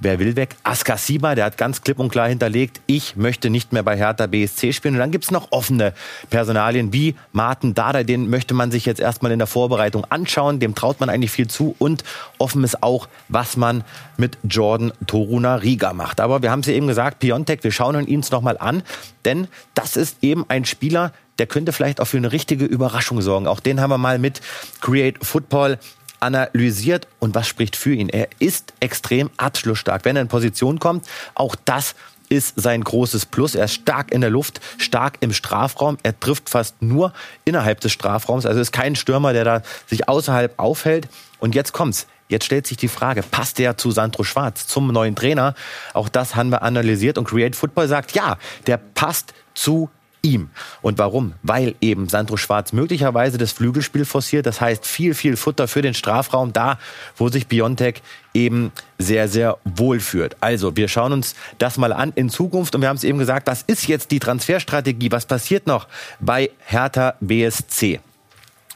Wer 0.01 0.17
will 0.19 0.37
weg? 0.37 0.55
Askasiba, 0.63 1.35
der 1.35 1.45
hat 1.45 1.57
ganz 1.57 1.81
klipp 1.81 1.99
und 1.99 2.09
klar 2.09 2.29
hinterlegt, 2.29 2.79
ich 2.85 3.17
möchte 3.17 3.49
nicht 3.49 3.73
mehr 3.73 3.83
bei 3.83 3.97
Hertha 3.97 4.27
BSC 4.27 4.71
spielen. 4.71 4.93
Und 4.93 4.99
dann 4.99 5.11
gibt's 5.11 5.29
noch 5.29 5.51
offene 5.51 5.93
Personalien 6.29 6.93
wie 6.93 7.15
Martin 7.33 7.73
Dada, 7.73 8.03
den 8.03 8.29
möchte 8.29 8.53
man 8.53 8.71
sich 8.71 8.85
jetzt 8.85 9.01
erstmal 9.01 9.33
in 9.33 9.39
der 9.39 9.47
Vorbereitung 9.47 10.05
anschauen. 10.09 10.59
Dem 10.59 10.73
traut 10.73 11.01
man 11.01 11.09
eigentlich 11.09 11.31
viel 11.31 11.47
zu. 11.47 11.75
Und 11.79 12.05
offen 12.37 12.63
ist 12.63 12.81
auch, 12.81 13.09
was 13.27 13.57
man 13.57 13.83
mit 14.15 14.37
Jordan 14.43 14.93
Toruna 15.05 15.55
Riga 15.55 15.91
macht. 15.91 16.21
Aber 16.21 16.41
wir 16.41 16.49
haben 16.49 16.61
es 16.61 16.67
ja 16.67 16.73
eben 16.73 16.87
gesagt, 16.87 17.19
Piontek, 17.19 17.63
wir 17.65 17.71
schauen 17.71 17.95
uns 17.95 18.31
nochmal 18.31 18.57
an. 18.57 18.83
Denn 19.25 19.49
das 19.73 19.97
ist 19.97 20.17
eben 20.21 20.45
ein 20.47 20.63
Spieler, 20.63 21.11
der 21.39 21.47
könnte 21.47 21.73
vielleicht 21.73 21.99
auch 21.99 22.05
für 22.05 22.17
eine 22.17 22.31
richtige 22.31 22.65
Überraschung 22.65 23.21
sorgen. 23.21 23.47
Auch 23.47 23.59
den 23.59 23.81
haben 23.81 23.89
wir 23.89 23.97
mal 23.97 24.19
mit 24.19 24.41
Create 24.81 25.17
Football 25.25 25.77
analysiert 26.19 27.07
und 27.19 27.35
was 27.35 27.47
spricht 27.47 27.75
für 27.75 27.93
ihn. 27.93 28.09
Er 28.09 28.27
ist 28.39 28.73
extrem 28.79 29.29
abschlussstark. 29.37 30.05
Wenn 30.05 30.15
er 30.15 30.21
in 30.23 30.27
Position 30.27 30.79
kommt, 30.79 31.05
auch 31.35 31.55
das 31.65 31.95
ist 32.29 32.53
sein 32.55 32.83
großes 32.83 33.25
Plus. 33.25 33.55
Er 33.55 33.65
ist 33.65 33.73
stark 33.73 34.11
in 34.11 34.21
der 34.21 34.29
Luft, 34.29 34.61
stark 34.77 35.17
im 35.19 35.33
Strafraum. 35.33 35.97
Er 36.03 36.19
trifft 36.19 36.49
fast 36.49 36.81
nur 36.81 37.11
innerhalb 37.43 37.81
des 37.81 37.91
Strafraums. 37.91 38.45
Also 38.45 38.61
ist 38.61 38.71
kein 38.71 38.95
Stürmer, 38.95 39.33
der 39.33 39.43
da 39.43 39.61
sich 39.87 40.07
außerhalb 40.07 40.53
aufhält. 40.57 41.07
Und 41.39 41.55
jetzt 41.55 41.73
kommt's. 41.73 42.07
Jetzt 42.27 42.45
stellt 42.45 42.67
sich 42.67 42.77
die 42.77 42.89
Frage, 42.89 43.23
passt 43.23 43.59
er 43.59 43.75
zu 43.75 43.89
Sandro 43.89 44.23
Schwarz, 44.23 44.67
zum 44.67 44.87
neuen 44.91 45.15
Trainer? 45.15 45.55
Auch 45.95 46.09
das 46.09 46.35
haben 46.35 46.51
wir 46.51 46.61
analysiert 46.61 47.17
und 47.17 47.27
Create 47.27 47.55
Football 47.55 47.87
sagt, 47.87 48.11
ja, 48.11 48.37
der 48.67 48.77
passt 48.77 49.33
zu 49.55 49.89
ihm. 50.21 50.49
Und 50.81 50.97
warum? 50.97 51.33
Weil 51.43 51.75
eben 51.81 52.09
Sandro 52.09 52.37
Schwarz 52.37 52.73
möglicherweise 52.73 53.37
das 53.37 53.51
Flügelspiel 53.51 54.05
forciert. 54.05 54.45
Das 54.45 54.61
heißt, 54.61 54.85
viel, 54.85 55.13
viel 55.13 55.37
Futter 55.37 55.67
für 55.67 55.81
den 55.81 55.93
Strafraum 55.93 56.53
da, 56.53 56.77
wo 57.17 57.29
sich 57.29 57.47
Biontech 57.47 58.01
eben 58.33 58.71
sehr, 58.97 59.27
sehr 59.27 59.57
wohl 59.63 59.99
führt. 59.99 60.37
Also, 60.39 60.75
wir 60.75 60.87
schauen 60.87 61.13
uns 61.13 61.35
das 61.57 61.77
mal 61.77 61.93
an 61.93 62.11
in 62.15 62.29
Zukunft. 62.29 62.75
Und 62.75 62.81
wir 62.81 62.89
haben 62.89 62.97
es 62.97 63.03
eben 63.03 63.19
gesagt, 63.19 63.47
was 63.47 63.63
ist 63.63 63.87
jetzt 63.87 64.11
die 64.11 64.19
Transferstrategie? 64.19 65.11
Was 65.11 65.25
passiert 65.25 65.67
noch 65.67 65.87
bei 66.19 66.51
Hertha 66.59 67.15
BSC? 67.19 67.99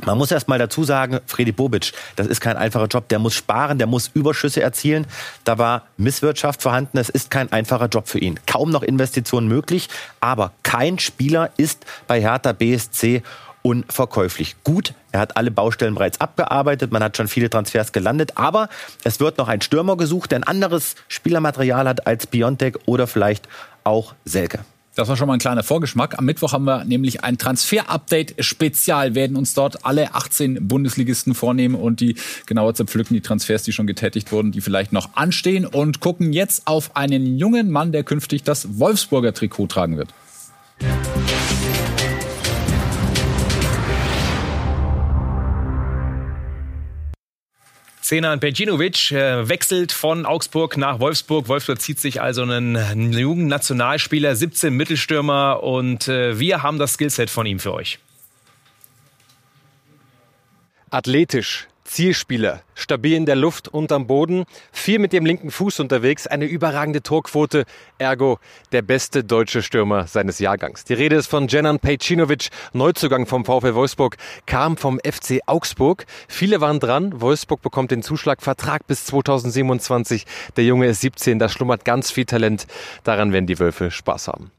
Man 0.02 0.18
muss 0.18 0.32
erst 0.32 0.48
mal 0.48 0.58
dazu 0.58 0.84
sagen, 0.84 1.20
Freddy 1.28 1.52
Bobic, 1.52 1.94
das 2.16 2.28
ist 2.28 2.42
kein 2.42 2.58
einfacher 2.58 2.88
Job. 2.88 3.08
Der 3.10 3.20
muss 3.20 3.36
sparen, 3.36 3.78
der 3.78 3.88
muss 3.88 4.10
Überschüsse 4.14 4.62
erzielen. 4.62 5.06
Da 5.44 5.58
war 5.58 5.84
Misswirtschaft 5.98 6.62
vorhanden. 6.62 6.98
Es 6.98 7.10
ist 7.10 7.30
kein 7.30 7.52
einfacher 7.52 7.88
Job 7.88 8.08
für 8.08 8.20
ihn. 8.20 8.40
Kaum 8.48 8.72
noch 8.72 8.82
Investitionen 8.82 9.48
möglich. 9.48 9.90
Aber 10.20 10.52
kein 10.64 10.98
Spieler 11.00 11.52
ist 11.58 11.86
bei 12.08 12.20
Hertha 12.20 12.54
BSC 12.54 13.22
unverkäuflich. 13.62 14.56
Gut, 14.64 14.94
er 15.12 15.22
hat 15.22 15.38
alle 15.38 15.50
Baustellen 15.50 15.96
bereits 15.96 16.20
abgearbeitet, 16.22 16.92
man 16.92 17.02
hat 17.02 17.16
schon 17.16 17.30
viele 17.30 17.50
Transfers 17.50 17.94
gelandet, 17.94 18.34
aber 18.36 18.68
es 19.04 19.20
wird 19.20 19.38
noch 19.38 19.48
ein 19.48 19.62
Stürmer 19.62 19.96
gesucht, 19.96 20.32
der 20.32 20.40
ein 20.40 20.44
anderes 20.44 20.96
Spielermaterial 21.08 21.88
hat 21.88 22.06
als 22.06 22.28
Biontech 22.28 22.76
oder 22.86 23.08
vielleicht 23.08 23.48
auch 23.86 24.16
Selke. 24.26 24.60
Das 24.96 25.08
war 25.08 25.18
schon 25.18 25.28
mal 25.28 25.34
ein 25.34 25.40
kleiner 25.40 25.64
Vorgeschmack. 25.64 26.20
Am 26.20 26.26
Mittwoch 26.26 26.54
haben 26.54 26.66
wir 26.66 26.86
nämlich 26.86 27.24
ein 27.24 27.40
Transfer-Update-Spezial, 27.40 29.16
werden 29.16 29.36
uns 29.36 29.56
dort 29.56 29.86
alle 29.86 30.14
18 30.14 30.68
Bundesligisten 30.68 31.34
vornehmen 31.34 31.74
und 31.74 32.00
die 32.00 32.16
genauer 32.46 32.76
zerpflücken, 32.76 33.16
die 33.16 33.22
Transfers, 33.22 33.64
die 33.64 33.72
schon 33.72 33.88
getätigt 33.88 34.32
wurden, 34.32 34.52
die 34.52 34.62
vielleicht 34.62 34.94
noch 34.94 35.16
anstehen 35.16 35.66
und 35.66 36.00
gucken 36.00 36.32
jetzt 36.32 36.68
auf 36.68 36.96
einen 36.96 37.38
jungen 37.38 37.72
Mann, 37.72 37.92
der 37.92 38.04
künftig 38.04 38.44
das 38.44 38.78
Wolfsburger 38.78 39.34
Trikot 39.34 39.68
tragen 39.68 39.98
wird. 39.98 40.14
Zenan 40.80 41.53
Bejinovic 48.22 49.12
äh, 49.12 49.48
wechselt 49.50 49.92
von 49.92 50.26
Augsburg 50.26 50.78
nach 50.78 51.00
Wolfsburg. 51.00 51.48
Wolfsburg 51.48 51.82
zieht 51.82 52.00
sich 52.00 52.22
also 52.22 52.44
einen 52.44 53.14
jungen 53.14 53.48
Nationalspieler, 53.48 54.36
17 54.36 54.74
Mittelstürmer 54.74 55.64
und 55.64 56.08
äh, 56.08 56.38
wir 56.40 56.62
haben 56.62 56.78
das 56.78 56.94
Skillset 56.94 57.30
von 57.30 57.46
ihm 57.46 57.60
für 57.60 57.74
euch. 57.74 58.00
Athletisch, 60.92 61.68
Zielspieler, 61.84 62.62
stabil 62.76 63.14
in 63.14 63.26
der 63.26 63.36
Luft 63.36 63.68
und 63.68 63.92
am 63.92 64.08
Boden, 64.08 64.46
viel 64.72 65.00
mit 65.00 65.14
dem 65.14 65.26
linken 65.26 65.52
Fuß 65.52 65.80
unterwegs, 65.80 66.28
eine 66.28 66.46
überragende 66.46 67.02
Torquote, 67.02 67.66
ergo 67.98 68.40
der 68.72 68.82
beste 68.82 69.24
deutsche 69.24 69.62
Stürmer 69.62 70.08
seines 70.08 70.40
Jahrgangs. 70.40 70.84
Die 70.86 70.94
Rede 70.94 71.16
ist 71.16 71.28
von 71.28 71.48
Jenan 71.48 71.80
Pejcinovic, 71.80 72.50
Neuzugang 72.74 73.26
vom 73.26 73.46
VfL 73.46 73.76
Wolfsburg, 73.76 74.18
kam 74.46 74.78
vom 74.78 75.00
FC 75.00 75.42
Augsburg. 75.46 76.06
Viele 76.28 76.62
waren 76.62 76.80
dran, 76.80 77.22
Wolfsburg 77.22 77.62
bekommt 77.62 77.92
den 77.92 78.04
Zuschlag, 78.04 78.42
Vertrag 78.42 78.88
bis 78.88 79.06
2027. 79.06 80.26
Der 80.56 80.64
Junge 80.64 80.88
ist 80.88 81.02
17, 81.02 81.40
da 81.40 81.50
schlummert 81.50 81.86
ganz 81.86 82.12
viel 82.12 82.26
Talent. 82.26 82.68
Daran 83.04 83.34
werden 83.34 83.48
die 83.48 83.60
Wölfe 83.60 83.92
Spaß 83.92 84.28
haben. 84.30 84.52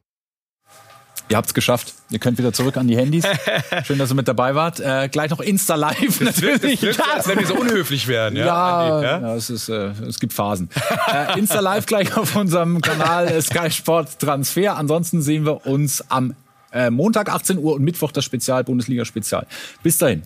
Ihr 1.29 1.37
habt 1.37 1.49
es 1.49 1.55
geschafft. 1.55 1.95
Ihr 2.11 2.19
könnt 2.19 2.39
wieder 2.39 2.53
zurück 2.53 2.77
an 2.77 2.87
die 2.87 2.97
Handys. 2.97 3.25
Schön, 3.85 3.99
dass 3.99 4.11
ihr 4.11 4.15
mit 4.15 4.29
dabei 4.29 4.55
wart. 4.55 4.79
Äh, 4.79 5.09
gleich 5.11 5.31
noch 5.31 5.41
Insta 5.41 5.75
Live 5.75 6.21
natürlich. 6.21 6.81
Das 6.81 6.83
wirkt, 6.83 7.15
als 7.15 7.29
wenn 7.29 7.39
wir 7.39 7.47
so 7.47 7.55
unhöflich 7.55 8.07
werden. 8.09 8.37
Ja, 8.37 8.45
ja, 8.45 9.03
ja? 9.03 9.21
ja 9.21 9.35
es, 9.35 9.49
ist, 9.49 9.69
äh, 9.69 9.93
es 10.07 10.21
gibt 10.21 10.33
Phasen. 10.35 10.69
äh, 11.13 11.39
Insta 11.39 11.61
Live 11.61 11.87
gleich 11.87 12.15
auf 12.17 12.37
unserem 12.37 12.81
Kanal 12.83 13.29
äh, 13.29 13.41
Sky 13.41 13.71
Sport 13.71 14.19
Transfer. 14.19 14.77
Ansonsten 14.77 15.23
sehen 15.23 15.47
wir 15.47 15.67
uns 15.67 16.05
am 16.11 16.35
äh, 16.73 16.91
Montag 16.91 17.31
18 17.31 17.59
Uhr 17.59 17.75
und 17.75 17.83
Mittwoch 17.83 18.13
das 18.13 18.25
Spezial 18.25 18.65
Bundesliga 18.65 19.05
Spezial. 19.05 19.47
Bis 19.83 19.97
dahin. 19.97 20.23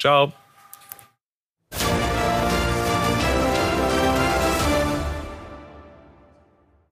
Ciao. 0.00 0.32